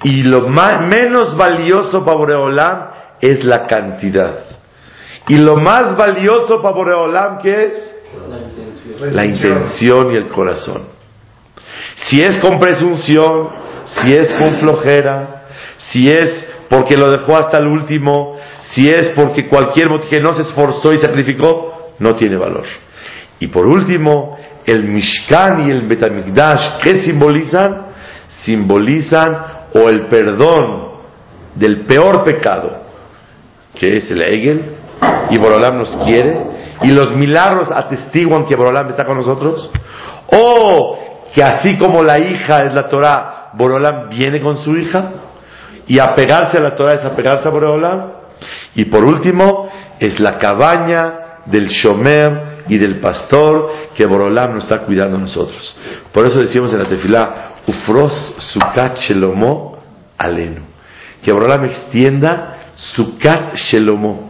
Y 0.04 0.24
lo 0.24 0.48
más, 0.48 0.88
menos 0.88 1.36
valioso 1.36 2.06
para 2.06 2.18
Boreolam 2.18 2.88
es 3.22 3.44
la 3.44 3.66
cantidad. 3.66 4.49
Y 5.30 5.38
lo 5.38 5.58
más 5.58 5.96
valioso 5.96 6.60
para 6.62 6.76
Boreolam, 6.76 7.38
¿qué 7.38 7.66
es? 7.66 7.96
La 9.14 9.24
intención 9.24 10.12
y 10.12 10.18
el 10.18 10.28
corazón. 10.28 10.88
Si 12.08 12.20
es 12.20 12.40
con 12.40 12.58
presunción, 12.58 13.50
si 13.86 14.14
es 14.14 14.34
con 14.34 14.56
flojera, 14.56 15.46
si 15.92 16.08
es 16.08 16.46
porque 16.68 16.98
lo 16.98 17.12
dejó 17.12 17.38
hasta 17.38 17.60
el 17.60 17.68
último, 17.68 18.38
si 18.72 18.90
es 18.90 19.10
porque 19.16 19.48
cualquier 19.48 19.90
motivo 19.90 20.10
que 20.10 20.20
no 20.20 20.34
se 20.34 20.42
esforzó 20.42 20.94
y 20.94 20.98
sacrificó, 20.98 21.94
no 22.00 22.16
tiene 22.16 22.36
valor. 22.36 22.66
Y 23.40 23.48
por 23.48 23.68
último, 23.68 24.38
el 24.66 24.84
Mishkan 24.88 25.68
y 25.68 25.72
el 25.72 25.88
Betamikdash, 25.88 26.82
¿qué 26.84 27.04
simbolizan? 27.04 27.88
Simbolizan 28.44 29.38
o 29.76 29.90
el 29.90 30.08
perdón 30.08 30.90
del 31.54 31.86
peor 31.86 32.24
pecado, 32.24 32.84
que 33.76 33.98
es 33.98 34.10
el 34.10 34.22
Egel, 34.22 34.62
y 35.30 35.38
Borolam 35.38 35.78
nos 35.78 35.90
quiere, 36.06 36.78
y 36.82 36.92
los 36.92 37.16
milagros 37.16 37.70
atestiguan 37.72 38.46
que 38.46 38.56
Borolam 38.56 38.90
está 38.90 39.06
con 39.06 39.18
nosotros, 39.18 39.72
o 40.28 41.00
que 41.34 41.44
así 41.44 41.78
como 41.78 42.04
la 42.04 42.20
hija 42.20 42.66
es 42.66 42.74
la 42.74 42.88
Torah, 42.88 43.52
Borolam 43.54 44.10
viene 44.10 44.42
con 44.42 44.58
su 44.58 44.76
hija, 44.76 45.12
y 45.88 46.00
apegarse 46.00 46.58
a 46.58 46.62
la 46.62 46.76
Torah 46.76 46.94
es 46.96 47.04
apegarse 47.04 47.48
a 47.48 47.52
Borolam, 47.52 48.12
y 48.76 48.86
por 48.86 49.04
último, 49.04 49.70
es 50.00 50.20
la 50.20 50.38
cabaña 50.38 51.42
del 51.46 51.68
Shomer 51.68 52.64
y 52.70 52.78
del 52.78 53.00
pastor 53.00 53.74
que 53.96 54.06
Borolam 54.06 54.54
nos 54.54 54.64
está 54.64 54.86
cuidando 54.86 55.18
a 55.18 55.20
nosotros. 55.20 55.78
Por 56.14 56.28
eso 56.28 56.40
decimos 56.40 56.72
en 56.72 56.80
la 56.80 56.86
tefilá, 56.86 57.52
Ufros 57.68 58.36
Sukat 58.54 58.98
Shelomo 59.00 59.80
Alenu. 60.18 60.62
Que 61.24 61.32
Borolam 61.32 61.66
extienda 61.66 62.58
Sukat 62.76 63.56
Shelomo. 63.56 64.29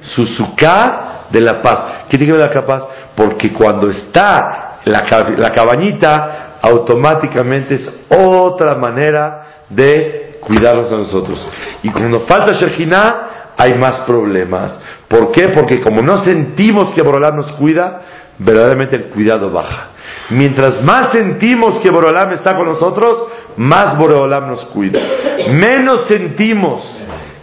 Su 0.00 0.26
Sukat 0.26 1.30
de 1.30 1.40
la 1.40 1.62
paz. 1.62 2.06
¿Qué 2.08 2.18
tiene 2.18 2.32
que 2.32 2.38
ver 2.38 2.54
la 2.54 2.66
paz? 2.66 2.84
Porque 3.14 3.52
cuando 3.52 3.90
está 3.90 4.80
la, 4.84 5.04
la 5.36 5.50
cabañita, 5.50 6.58
automáticamente 6.62 7.74
es 7.76 7.90
otra 8.08 8.74
manera 8.74 9.64
de 9.68 10.38
cuidarnos 10.40 10.90
a 10.92 10.96
nosotros. 10.96 11.46
Y 11.82 11.90
cuando 11.90 12.20
falta 12.20 12.52
Shejinah, 12.52 13.54
hay 13.56 13.74
más 13.78 14.00
problemas. 14.02 14.78
¿Por 15.08 15.32
qué? 15.32 15.48
Porque 15.48 15.80
como 15.80 16.02
no 16.02 16.24
sentimos 16.24 16.92
que 16.92 17.02
Borolam 17.02 17.36
nos 17.36 17.52
cuida, 17.52 18.02
verdaderamente 18.38 18.96
el 18.96 19.04
cuidado 19.06 19.50
baja. 19.50 19.88
Mientras 20.30 20.82
más 20.82 21.12
sentimos 21.12 21.78
que 21.80 21.90
Borolam 21.90 22.32
está 22.32 22.56
con 22.56 22.66
nosotros, 22.66 23.24
más 23.56 23.96
Borolam 23.98 24.48
nos 24.48 24.64
cuida. 24.66 25.00
Menos 25.52 26.06
sentimos 26.08 26.82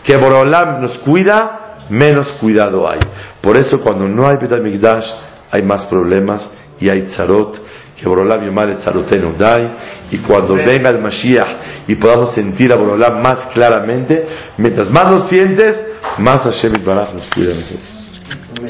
que 0.04 0.18
Borolam 0.18 0.82
nos 0.82 0.98
cuida, 1.00 1.63
menos 1.94 2.28
cuidado 2.42 2.90
hay. 2.90 3.00
Por 3.42 3.58
eso 3.58 3.82
cuando 3.82 4.08
no 4.08 4.28
hay 4.28 4.38
Betamigdash 4.38 5.06
hay 5.52 5.62
más 5.62 5.86
problemas 5.86 6.50
y 6.80 6.90
hay 6.90 7.06
tzarot 7.08 7.62
que 8.04 8.10
Borolam 8.10 8.46
Yomar 8.46 8.78
Tzarotenu 8.78 9.38
Dai, 9.38 9.72
y 10.12 10.18
cuando 10.18 10.56
venga 10.56 10.90
el 10.90 11.00
Mashiach 11.02 11.88
y 11.88 11.96
podamos 11.96 12.34
sentir 12.34 12.74
a 12.74 12.76
Borolam 12.76 13.22
más 13.22 13.46
claramente, 13.54 14.26
mientras 14.58 14.90
más 14.90 15.12
lo 15.12 15.22
sientes, 15.28 15.82
más 16.18 16.40
Hashem 16.40 16.84
Baraj 16.84 17.14
nos 17.14 17.28
cuida 17.28 17.52
a 17.52 17.56
nosotros. 17.56 18.70